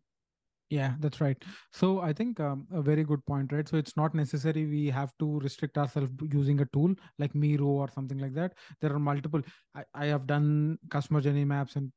Yeah, 0.70 0.94
that's 1.00 1.20
right. 1.20 1.38
So 1.74 2.00
I 2.00 2.14
think 2.14 2.40
um, 2.40 2.68
a 2.72 2.82
very 2.82 3.04
good 3.04 3.26
point, 3.26 3.52
right? 3.52 3.68
So 3.68 3.78
it's 3.78 3.98
not 3.98 4.14
necessary 4.14 4.68
we 4.68 4.88
have 4.92 5.12
to 5.18 5.40
restrict 5.40 5.80
ourselves 5.80 6.12
using 6.32 6.62
a 6.62 6.66
tool 6.68 6.94
like 7.18 7.34
Miro 7.34 7.66
or 7.66 7.90
something 7.90 8.20
like 8.20 8.36
that. 8.36 8.54
There 8.80 8.94
are 8.94 9.00
multiple. 9.00 9.42
I, 9.76 9.84
I 9.96 10.06
have 10.06 10.28
done 10.28 10.78
customer 10.92 11.22
journey 11.22 11.44
maps 11.44 11.76
in 11.76 11.92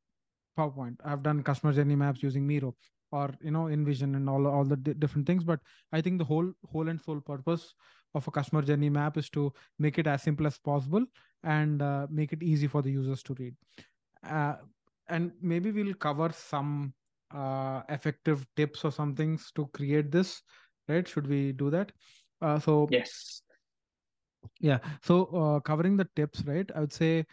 PowerPoint. 0.59 0.97
I've 1.05 1.23
done 1.23 1.43
customer 1.43 1.73
journey 1.73 1.97
maps 1.97 2.23
using 2.23 2.47
Miro 2.47 2.75
or 3.13 3.31
you 3.43 3.51
know 3.51 3.65
InVision 3.65 4.17
and 4.17 4.29
all 4.31 4.47
all 4.47 4.65
the 4.65 4.77
different 4.77 5.27
things. 5.27 5.45
But 5.45 5.61
I 5.93 6.01
think 6.01 6.19
the 6.19 6.25
whole 6.25 6.53
whole 6.71 6.89
and 6.89 7.01
sole 7.01 7.21
purpose 7.21 7.75
of 8.15 8.29
a 8.29 8.31
customer 8.33 8.63
journey 8.63 8.91
map 8.91 9.19
is 9.19 9.31
to 9.31 9.53
make 9.79 9.99
it 9.99 10.07
as 10.07 10.23
simple 10.23 10.47
as 10.47 10.59
possible 10.59 11.05
and 11.45 11.83
uh, 11.83 12.07
make 12.11 12.33
it 12.33 12.43
easy 12.43 12.69
for 12.69 12.83
the 12.83 12.91
users 12.91 13.23
to 13.25 13.35
read. 13.39 13.55
Uh, 14.29 14.55
and 15.09 15.33
maybe 15.41 15.73
we'll 15.73 15.95
cover 15.95 16.31
some 16.33 16.95
uh, 17.35 17.83
effective 17.89 18.47
tips 18.57 18.85
or 18.85 18.93
some 18.93 19.15
things 19.15 19.51
to 19.55 19.67
create 19.75 20.11
this 20.11 20.43
right? 20.89 21.07
Should 21.07 21.27
we 21.27 21.53
do 21.53 21.71
that? 21.71 21.93
Uh, 22.41 22.59
so 22.59 22.89
yes. 22.91 23.43
Yeah 24.61 24.79
so 25.03 25.25
uh, 25.27 25.61
covering 25.61 25.97
the 25.97 26.09
tips 26.17 26.43
right? 26.45 26.71
I 26.75 26.81
would 26.81 26.93
say 26.93 27.25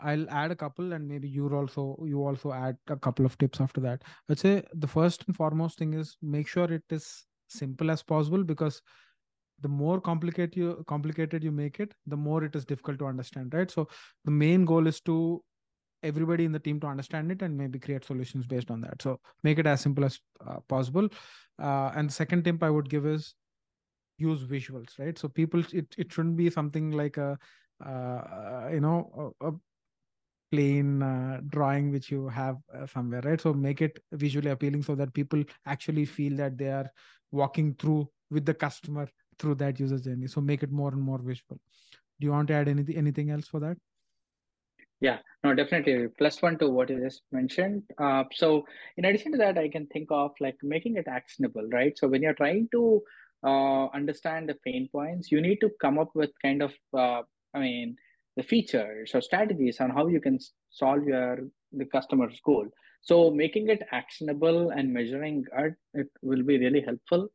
i'll 0.00 0.30
add 0.30 0.52
a 0.52 0.54
couple 0.54 0.92
and 0.92 1.08
maybe 1.08 1.28
you 1.28 1.48
also 1.52 1.98
you 2.06 2.24
also 2.24 2.52
add 2.52 2.76
a 2.86 2.96
couple 2.96 3.26
of 3.26 3.36
tips 3.38 3.60
after 3.60 3.80
that. 3.80 4.02
I'd 4.28 4.38
say 4.38 4.62
the 4.74 4.86
first 4.86 5.24
and 5.26 5.34
foremost 5.34 5.78
thing 5.78 5.94
is 5.94 6.16
make 6.22 6.46
sure 6.46 6.72
it 6.72 6.84
is 6.90 7.24
simple 7.48 7.90
as 7.90 8.02
possible 8.02 8.44
because 8.44 8.80
the 9.60 9.68
more 9.68 10.00
complicated 10.00 10.56
you 10.56 10.84
complicated 10.86 11.42
you 11.42 11.50
make 11.50 11.80
it 11.80 11.94
the 12.06 12.16
more 12.16 12.44
it 12.44 12.54
is 12.54 12.64
difficult 12.64 12.98
to 13.00 13.06
understand 13.06 13.52
right? 13.54 13.70
So 13.70 13.88
the 14.24 14.30
main 14.30 14.64
goal 14.64 14.86
is 14.86 15.00
to 15.02 15.42
everybody 16.02 16.44
in 16.44 16.52
the 16.52 16.58
team 16.58 16.80
to 16.80 16.86
understand 16.86 17.30
it 17.32 17.42
and 17.42 17.56
maybe 17.56 17.78
create 17.78 18.04
solutions 18.04 18.46
based 18.46 18.70
on 18.70 18.80
that. 18.80 19.00
So 19.02 19.20
make 19.42 19.58
it 19.58 19.66
as 19.66 19.80
simple 19.80 20.04
as 20.04 20.20
uh, 20.46 20.60
possible. 20.68 21.08
Uh, 21.60 21.90
and 21.94 22.08
the 22.08 22.14
second 22.14 22.44
tip 22.44 22.62
i 22.62 22.70
would 22.70 22.88
give 22.88 23.04
is 23.04 23.34
use 24.18 24.42
visuals 24.44 24.98
right? 24.98 25.18
So 25.18 25.28
people 25.28 25.62
it, 25.72 25.94
it 25.96 26.12
shouldn't 26.12 26.36
be 26.36 26.50
something 26.50 26.90
like 26.92 27.16
a 27.16 27.38
uh, 27.84 28.68
you 28.72 28.80
know 28.80 29.32
a, 29.40 29.48
a 29.48 29.52
plain 30.50 31.02
uh, 31.02 31.40
drawing 31.48 31.90
which 31.90 32.10
you 32.10 32.28
have 32.28 32.56
uh, 32.74 32.86
somewhere 32.86 33.20
right? 33.22 33.40
So 33.40 33.52
make 33.52 33.82
it 33.82 33.98
visually 34.12 34.50
appealing 34.50 34.82
so 34.82 34.94
that 34.94 35.14
people 35.14 35.42
actually 35.66 36.04
feel 36.04 36.36
that 36.36 36.58
they 36.58 36.68
are 36.68 36.90
walking 37.30 37.74
through 37.74 38.08
with 38.30 38.44
the 38.44 38.54
customer 38.54 39.08
through 39.38 39.54
that 39.56 39.78
user 39.78 39.98
journey. 39.98 40.26
So 40.26 40.40
make 40.40 40.62
it 40.62 40.72
more 40.72 40.90
and 40.90 41.00
more 41.00 41.18
visual. 41.18 41.58
Do 42.20 42.26
you 42.26 42.32
want 42.32 42.48
to 42.48 42.54
add 42.54 42.68
anything 42.68 42.96
anything 42.96 43.30
else 43.30 43.46
for 43.46 43.60
that 43.60 43.76
yeah, 45.00 45.18
no, 45.44 45.54
definitely. 45.54 46.08
Plus 46.18 46.42
one 46.42 46.58
to 46.58 46.68
what 46.68 46.90
you 46.90 47.00
just 47.00 47.22
mentioned. 47.30 47.82
Uh, 47.98 48.24
so, 48.32 48.64
in 48.96 49.04
addition 49.04 49.32
to 49.32 49.38
that, 49.38 49.56
I 49.56 49.68
can 49.68 49.86
think 49.86 50.08
of 50.10 50.32
like 50.40 50.56
making 50.62 50.96
it 50.96 51.06
actionable, 51.08 51.68
right? 51.72 51.96
So, 51.96 52.08
when 52.08 52.22
you're 52.22 52.34
trying 52.34 52.68
to 52.72 53.00
uh, 53.44 53.86
understand 53.94 54.48
the 54.48 54.56
pain 54.66 54.88
points, 54.90 55.30
you 55.30 55.40
need 55.40 55.58
to 55.60 55.70
come 55.80 55.98
up 55.98 56.10
with 56.14 56.30
kind 56.42 56.62
of, 56.62 56.72
uh, 56.96 57.22
I 57.54 57.60
mean, 57.60 57.96
the 58.36 58.42
features 58.42 59.12
or 59.14 59.20
strategies 59.20 59.80
on 59.80 59.90
how 59.90 60.08
you 60.08 60.20
can 60.20 60.38
solve 60.70 61.04
your 61.04 61.38
the 61.72 61.84
customer's 61.86 62.40
goal. 62.44 62.66
So, 63.02 63.30
making 63.30 63.68
it 63.68 63.82
actionable 63.92 64.70
and 64.70 64.92
measuring 64.92 65.44
it, 65.56 65.74
it 65.94 66.08
will 66.22 66.42
be 66.42 66.58
really 66.58 66.80
helpful. 66.80 67.28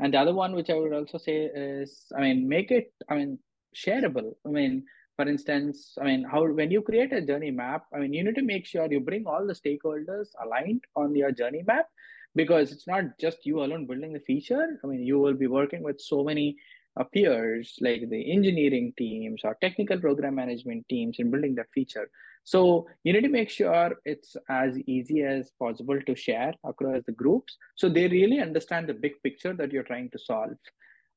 And 0.00 0.12
the 0.12 0.18
other 0.18 0.34
one, 0.34 0.54
which 0.56 0.70
I 0.70 0.74
would 0.74 0.92
also 0.92 1.18
say 1.18 1.44
is, 1.54 2.06
I 2.16 2.20
mean, 2.22 2.48
make 2.48 2.72
it, 2.72 2.92
I 3.08 3.14
mean, 3.14 3.38
shareable. 3.76 4.32
I 4.44 4.50
mean, 4.50 4.84
for 5.16 5.26
instance 5.28 5.96
i 6.00 6.04
mean 6.04 6.24
how 6.24 6.44
when 6.46 6.70
you 6.70 6.82
create 6.82 7.12
a 7.12 7.20
journey 7.20 7.50
map 7.50 7.84
i 7.94 7.98
mean 7.98 8.12
you 8.12 8.24
need 8.24 8.34
to 8.34 8.42
make 8.42 8.66
sure 8.66 8.90
you 8.90 9.00
bring 9.00 9.26
all 9.26 9.46
the 9.46 9.54
stakeholders 9.54 10.28
aligned 10.44 10.82
on 10.96 11.14
your 11.14 11.30
journey 11.30 11.62
map 11.66 11.86
because 12.34 12.72
it's 12.72 12.86
not 12.86 13.04
just 13.18 13.46
you 13.46 13.62
alone 13.62 13.86
building 13.86 14.12
the 14.12 14.20
feature. 14.20 14.80
I 14.82 14.86
mean 14.86 15.02
you 15.02 15.18
will 15.18 15.34
be 15.34 15.46
working 15.46 15.82
with 15.82 16.00
so 16.00 16.24
many 16.24 16.56
uh, 16.98 17.04
peers 17.04 17.76
like 17.80 18.08
the 18.08 18.32
engineering 18.32 18.92
teams 18.96 19.42
or 19.44 19.56
technical 19.60 19.98
program 19.98 20.36
management 20.36 20.88
teams 20.88 21.16
in 21.18 21.30
building 21.30 21.54
that 21.56 21.70
feature. 21.74 22.08
So 22.44 22.86
you 23.04 23.12
need 23.12 23.22
to 23.22 23.28
make 23.28 23.50
sure 23.50 23.92
it's 24.04 24.36
as 24.48 24.78
easy 24.86 25.22
as 25.22 25.50
possible 25.58 25.98
to 26.00 26.14
share 26.14 26.52
across 26.64 27.02
the 27.06 27.12
groups 27.12 27.56
so 27.74 27.88
they 27.88 28.06
really 28.08 28.38
understand 28.38 28.86
the 28.86 28.94
big 28.94 29.12
picture 29.22 29.54
that 29.54 29.72
you're 29.72 29.82
trying 29.82 30.10
to 30.10 30.18
solve 30.18 30.50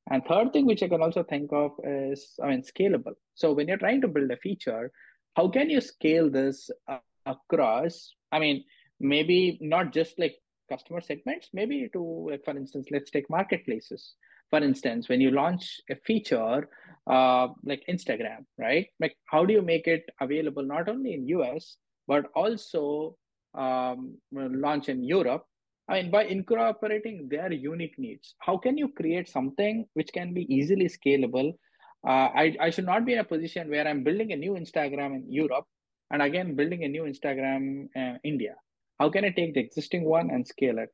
and 0.10 0.24
third 0.26 0.54
thing, 0.54 0.66
which 0.66 0.84
I 0.84 0.88
can 0.88 1.02
also 1.02 1.24
think 1.24 1.52
of 1.52 1.72
is, 1.84 2.40
I 2.42 2.48
mean, 2.48 2.64
scalable. 2.64 3.14
So 3.36 3.54
when 3.54 3.68
you're 3.68 3.78
trying 3.78 4.02
to 4.02 4.08
build 4.08 4.32
a 4.32 4.38
feature, 4.38 4.92
how 5.36 5.50
can 5.50 5.70
you 5.70 5.82
scale 5.82 6.30
this 6.30 6.70
uh, 6.88 7.00
across? 7.26 8.14
I 8.32 8.40
mean, 8.40 8.64
maybe 9.00 9.58
not 9.62 9.94
just 9.94 10.18
like 10.18 10.36
customer 10.70 11.02
segments, 11.02 11.50
maybe 11.54 11.90
to, 11.94 12.28
like, 12.32 12.44
for 12.46 12.56
instance, 12.58 12.88
let's 12.92 13.12
take 13.12 13.30
marketplaces. 13.30 14.14
For 14.50 14.60
instance, 14.60 15.10
when 15.10 15.20
you 15.20 15.32
launch 15.32 15.82
a 15.90 15.96
feature 16.06 16.70
uh, 17.06 17.48
like 17.64 17.84
Instagram, 17.90 18.46
right? 18.58 18.88
Like, 19.00 19.18
how 19.26 19.46
do 19.46 19.54
you 19.54 19.62
make 19.62 19.88
it 19.88 20.06
available 20.22 20.64
not 20.64 20.88
only 20.88 21.14
in 21.14 21.28
US 21.28 21.78
but 22.08 22.26
also 22.34 23.18
um, 23.54 24.18
launch 24.32 24.90
in 24.90 25.04
Europe. 25.04 25.46
I 25.90 26.02
mean, 26.02 26.12
by 26.12 26.26
incorporating 26.26 27.30
their 27.30 27.52
unique 27.52 27.98
needs, 27.98 28.36
how 28.40 28.58
can 28.58 28.78
you 28.78 28.90
create 28.90 29.30
something 29.30 29.86
which 29.94 30.12
can 30.14 30.34
be 30.34 30.44
easily 30.54 30.90
scalable? 30.90 31.54
Uh, 32.06 32.30
I, 32.36 32.56
I 32.60 32.70
should 32.70 32.86
not 32.86 33.06
be 33.06 33.14
in 33.14 33.20
a 33.20 33.24
position 33.24 33.70
where 33.70 33.88
I'm 33.88 34.04
building 34.04 34.34
a 34.34 34.36
new 34.36 34.54
Instagram 34.54 35.16
in 35.16 35.26
Europe 35.32 35.66
and 36.12 36.22
again 36.22 36.56
building 36.56 36.84
a 36.84 36.88
new 36.88 37.04
Instagram 37.04 37.88
in 37.96 38.02
uh, 38.02 38.18
India. 38.24 38.56
How 39.00 39.10
can 39.10 39.24
I 39.26 39.30
take 39.30 39.54
the 39.54 39.60
existing 39.62 40.04
one 40.04 40.30
and 40.30 40.46
scale 40.46 40.80
it? 40.80 40.94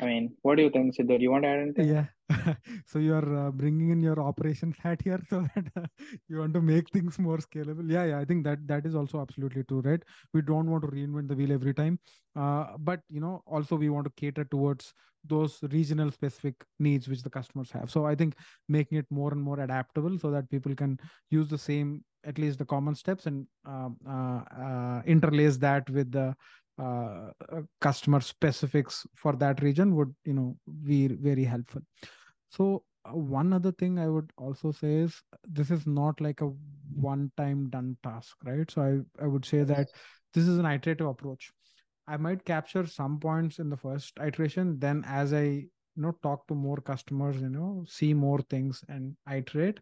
I 0.00 0.06
mean, 0.06 0.36
what 0.42 0.56
do 0.56 0.62
you 0.62 0.70
think, 0.70 0.94
Sidhu? 0.96 1.18
Do 1.18 1.22
you 1.22 1.30
want 1.30 1.44
to 1.44 1.48
add 1.48 1.58
anything? 1.60 1.88
Yeah. 1.88 2.06
so 2.86 2.98
you're 2.98 3.36
uh, 3.36 3.50
bringing 3.50 3.90
in 3.90 4.00
your 4.00 4.20
operations 4.20 4.76
hat 4.80 5.00
here 5.02 5.20
so 5.30 5.46
that 5.54 5.66
uh, 5.76 5.86
you 6.28 6.38
want 6.38 6.54
to 6.54 6.60
make 6.60 6.88
things 6.90 7.18
more 7.18 7.38
scalable. 7.38 7.90
Yeah, 7.90 8.04
yeah. 8.04 8.18
I 8.18 8.24
think 8.24 8.44
that 8.44 8.66
that 8.68 8.86
is 8.86 8.94
also 8.94 9.20
absolutely 9.20 9.64
true, 9.64 9.80
right? 9.80 10.02
We 10.34 10.42
don't 10.42 10.70
want 10.70 10.84
to 10.84 10.90
reinvent 10.90 11.28
the 11.28 11.34
wheel 11.34 11.52
every 11.52 11.74
time, 11.74 11.98
uh, 12.36 12.76
but 12.78 13.00
you 13.08 13.20
know, 13.20 13.42
also 13.46 13.76
we 13.76 13.88
want 13.88 14.06
to 14.06 14.12
cater 14.16 14.44
towards 14.44 14.92
those 15.24 15.58
regional 15.72 16.10
specific 16.10 16.54
needs 16.78 17.08
which 17.08 17.22
the 17.22 17.30
customers 17.30 17.70
have. 17.72 17.90
So 17.90 18.06
I 18.06 18.14
think 18.14 18.34
making 18.68 18.98
it 18.98 19.06
more 19.10 19.32
and 19.32 19.42
more 19.42 19.60
adaptable 19.60 20.18
so 20.18 20.30
that 20.30 20.50
people 20.50 20.74
can 20.74 20.98
use 21.30 21.48
the 21.48 21.58
same 21.58 22.04
at 22.24 22.38
least 22.38 22.58
the 22.58 22.64
common 22.64 22.94
steps 22.94 23.26
and 23.26 23.46
um, 23.64 23.96
uh, 24.06 24.40
uh, 24.60 25.02
interlace 25.06 25.56
that 25.56 25.88
with 25.90 26.10
the 26.12 26.34
uh, 26.78 27.30
uh, 27.52 27.62
customer 27.80 28.20
specifics 28.20 29.06
for 29.16 29.34
that 29.36 29.62
region 29.62 29.94
would 29.94 30.14
you 30.24 30.32
know 30.34 30.56
be 30.84 31.08
very 31.08 31.44
helpful. 31.44 31.82
So 32.50 32.84
uh, 33.04 33.16
one 33.16 33.52
other 33.52 33.72
thing 33.72 33.98
i 33.98 34.08
would 34.08 34.30
also 34.36 34.72
say 34.72 34.94
is 34.96 35.22
this 35.44 35.70
is 35.70 35.86
not 35.86 36.20
like 36.20 36.40
a 36.40 36.50
one 36.94 37.30
time 37.36 37.68
done 37.70 37.96
task 38.02 38.36
right? 38.44 38.70
So 38.70 38.82
i 38.82 39.24
i 39.24 39.26
would 39.26 39.44
say 39.44 39.64
that 39.64 39.88
this 40.34 40.46
is 40.46 40.58
an 40.58 40.66
iterative 40.66 41.06
approach. 41.06 41.50
I 42.06 42.16
might 42.16 42.44
capture 42.44 42.86
some 42.86 43.18
points 43.20 43.58
in 43.58 43.68
the 43.70 43.76
first 43.76 44.18
iteration 44.18 44.78
then 44.78 45.04
as 45.06 45.32
i 45.32 45.42
you 45.42 46.02
know 46.04 46.12
talk 46.22 46.46
to 46.48 46.54
more 46.54 46.76
customers 46.76 47.40
you 47.40 47.50
know 47.50 47.84
see 47.88 48.14
more 48.14 48.40
things 48.50 48.82
and 48.88 49.16
iterate 49.30 49.80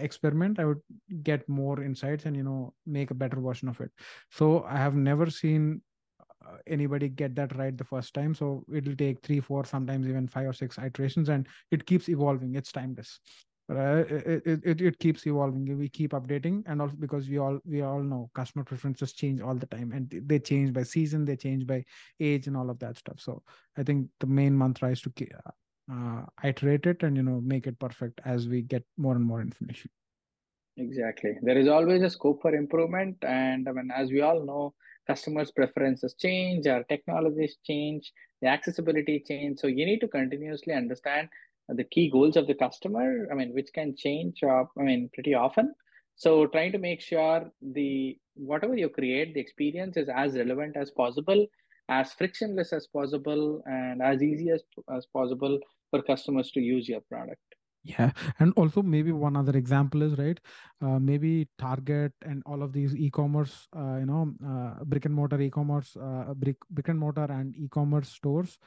experiment 0.00 0.58
i 0.58 0.64
would 0.64 0.80
get 1.22 1.48
more 1.48 1.82
insights 1.82 2.26
and 2.26 2.36
you 2.36 2.42
know 2.42 2.74
make 2.86 3.10
a 3.10 3.14
better 3.14 3.40
version 3.40 3.68
of 3.68 3.80
it. 3.80 3.90
So 4.30 4.64
i 4.64 4.76
have 4.76 4.94
never 4.94 5.30
seen 5.30 5.80
uh, 5.87 5.87
anybody 6.66 7.08
get 7.08 7.34
that 7.36 7.56
right 7.56 7.76
the 7.76 7.84
first 7.84 8.14
time. 8.14 8.34
So 8.34 8.64
it'll 8.72 8.96
take 8.96 9.22
three 9.22 9.40
four 9.40 9.64
sometimes 9.64 10.06
even 10.06 10.28
five 10.28 10.48
or 10.48 10.52
six 10.52 10.78
iterations 10.78 11.28
and 11.28 11.46
it 11.70 11.86
keeps 11.86 12.08
evolving. 12.08 12.54
It's 12.54 12.72
timeless. 12.72 13.20
But 13.68 13.76
uh, 13.76 14.04
it, 14.08 14.60
it, 14.64 14.80
it 14.80 14.98
keeps 14.98 15.26
evolving. 15.26 15.76
We 15.78 15.90
keep 15.90 16.12
updating 16.12 16.62
and 16.66 16.80
also 16.80 16.96
because 16.96 17.28
we 17.28 17.38
all 17.38 17.58
we 17.66 17.82
all 17.82 18.00
know 18.00 18.30
customer 18.34 18.64
preferences 18.64 19.12
change 19.12 19.42
all 19.42 19.54
the 19.54 19.66
time 19.66 19.92
and 19.92 20.08
they 20.26 20.38
change 20.38 20.72
by 20.72 20.84
season 20.84 21.26
they 21.26 21.36
change 21.36 21.66
by 21.66 21.84
age 22.18 22.46
and 22.46 22.56
all 22.56 22.70
of 22.70 22.78
that 22.78 22.96
stuff. 22.96 23.20
So 23.20 23.42
i 23.76 23.82
think 23.82 24.08
the 24.20 24.26
main 24.26 24.56
mantra 24.56 24.90
is 24.90 25.02
to 25.02 25.12
uh, 25.20 25.50
uh, 25.92 26.24
iterate 26.42 26.86
it 26.86 27.02
and 27.02 27.14
you 27.16 27.22
know 27.22 27.42
make 27.42 27.66
it 27.66 27.78
perfect 27.78 28.20
as 28.24 28.48
we 28.48 28.62
get 28.62 28.84
more 28.96 29.14
and 29.14 29.24
more 29.24 29.42
information. 29.42 29.90
Exactly. 30.78 31.32
There 31.42 31.58
is 31.58 31.68
always 31.68 32.02
a 32.02 32.08
scope 32.08 32.40
for 32.40 32.54
improvement 32.54 33.16
and 33.22 33.68
i 33.68 33.72
mean 33.72 33.90
as 33.94 34.10
we 34.10 34.22
all 34.22 34.42
know 34.46 34.74
customers 35.08 35.50
preferences 35.50 36.14
change 36.18 36.66
our 36.66 36.82
technologies 36.84 37.56
change 37.64 38.12
the 38.40 38.48
accessibility 38.48 39.22
change. 39.26 39.58
So 39.58 39.66
you 39.66 39.84
need 39.84 40.00
to 40.00 40.08
continuously 40.08 40.74
understand 40.74 41.28
the 41.68 41.84
key 41.84 42.08
goals 42.10 42.36
of 42.36 42.46
the 42.46 42.54
customer 42.54 43.28
i 43.30 43.34
mean 43.34 43.52
which 43.52 43.70
can 43.74 43.94
change 43.96 44.42
uh, 44.42 44.64
i 44.78 44.82
mean 44.82 45.10
pretty 45.14 45.34
often. 45.34 45.74
So 46.16 46.46
trying 46.46 46.72
to 46.72 46.78
make 46.78 47.00
sure 47.00 47.50
the 47.60 48.18
whatever 48.34 48.76
you 48.76 48.88
create 48.88 49.34
the 49.34 49.40
experience 49.40 49.96
is 49.96 50.08
as 50.08 50.36
relevant 50.36 50.76
as 50.76 50.90
possible 50.90 51.46
as 51.88 52.12
frictionless 52.12 52.72
as 52.72 52.86
possible 52.86 53.62
and 53.66 54.02
as 54.02 54.22
easy 54.22 54.50
as, 54.50 54.62
as 54.94 55.06
possible 55.06 55.58
for 55.90 56.02
customers 56.02 56.50
to 56.52 56.60
use 56.60 56.88
your 56.88 57.00
product 57.08 57.40
yeah 57.84 58.10
and 58.38 58.52
also 58.56 58.82
maybe 58.82 59.12
one 59.12 59.36
other 59.36 59.56
example 59.56 60.02
is 60.02 60.18
right 60.18 60.40
uh, 60.82 60.98
maybe 60.98 61.48
target 61.58 62.12
and 62.24 62.42
all 62.46 62.62
of 62.62 62.72
these 62.72 62.94
e-commerce 62.96 63.68
uh, 63.76 63.96
you 63.96 64.06
know 64.06 64.32
uh, 64.46 64.84
brick 64.84 65.04
and 65.04 65.14
mortar 65.14 65.40
e-commerce 65.40 65.96
uh, 65.96 66.34
brick, 66.34 66.56
brick 66.70 66.88
and 66.88 66.98
mortar 66.98 67.26
and 67.30 67.56
e-commerce 67.56 68.08
stores 68.08 68.58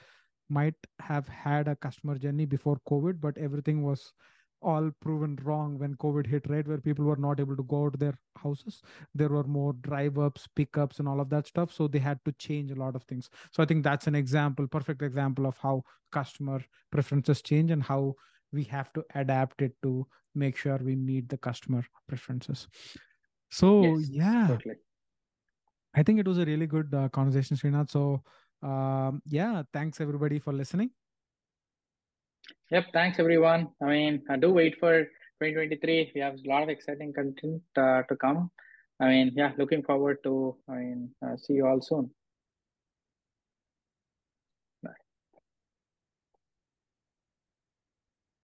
might 0.50 0.76
have 1.00 1.28
had 1.28 1.67
a 1.67 1.76
customer 1.76 2.17
journey 2.17 2.45
before 2.45 2.78
covid 2.89 3.19
but 3.19 3.38
everything 3.38 3.84
was 3.84 4.13
all 4.62 4.91
proven 5.02 5.38
wrong 5.43 5.78
when 5.80 5.95
covid 5.95 6.28
hit 6.28 6.47
right 6.50 6.67
where 6.67 6.78
people 6.78 7.04
were 7.06 7.15
not 7.15 7.39
able 7.39 7.56
to 7.56 7.63
go 7.63 7.89
to 7.89 7.97
their 7.97 8.13
houses. 8.38 8.82
There 9.15 9.30
were 9.30 9.43
more 9.43 9.74
drive 9.74 10.19
ups 10.19 10.47
pickups 10.56 11.00
and 11.00 11.08
all 11.08 11.19
of 11.19 11.30
that 11.30 11.47
stuff 11.47 11.74
so 11.74 11.88
they 11.88 12.00
had 12.00 12.19
to 12.26 12.32
change 12.34 12.69
a 12.69 12.76
lot 12.76 12.95
of 12.95 13.04
things. 13.04 13.30
So 13.52 13.63
i 13.63 13.65
think 13.65 13.84
that's 13.84 14.08
an 14.08 14.13
example 14.13 14.67
perfect 14.67 15.02
example 15.02 15.47
of 15.47 15.58
how 15.58 15.84
customer 16.12 16.63
preferences 16.91 17.41
change 17.41 17.71
and 17.71 17.82
how 17.82 18.15
we 18.52 18.64
have 18.64 18.92
to 18.94 19.04
adapt 19.16 19.62
it 19.62 19.74
to 19.82 20.06
make 20.36 20.58
sure 20.58 20.78
we 20.78 20.96
meet 20.96 21.28
the 21.30 21.38
customer 21.38 21.84
preferences 22.08 22.68
so 23.50 23.82
yes, 23.84 24.10
yeah 24.12 24.48
totally. 24.48 24.76
i 25.96 26.04
think 26.04 26.20
it 26.20 26.28
was 26.28 26.38
a 26.38 26.46
really 26.46 26.68
good 26.68 26.94
uh, 26.94 27.10
conversation 27.10 27.58
srinath 27.58 27.90
so 27.90 28.24
um, 28.64 29.22
yeah 29.28 29.64
thanks 29.74 30.00
everybody 30.00 30.40
for 30.40 30.54
listening 30.54 30.92
Yep, 32.72 32.86
thanks 32.94 33.20
everyone. 33.20 33.68
I 33.82 33.86
mean, 33.86 34.24
I 34.30 34.38
do 34.38 34.52
wait 34.52 34.80
for 34.80 35.04
2023. 35.44 36.14
We 36.16 36.22
have 36.22 36.36
a 36.36 36.50
lot 36.50 36.64
of 36.64 36.70
exciting 36.70 37.12
content 37.12 37.62
uh, 37.76 38.04
to 38.04 38.16
come. 38.16 38.50
I 39.02 39.10
mean, 39.10 39.32
yeah, 39.36 39.52
looking 39.58 39.84
forward 39.84 40.20
to 40.24 40.56
I 40.70 40.76
mean, 40.76 41.10
uh, 41.22 41.36
see 41.36 41.54
you 41.54 41.68
all 41.68 41.82
soon. 41.82 42.12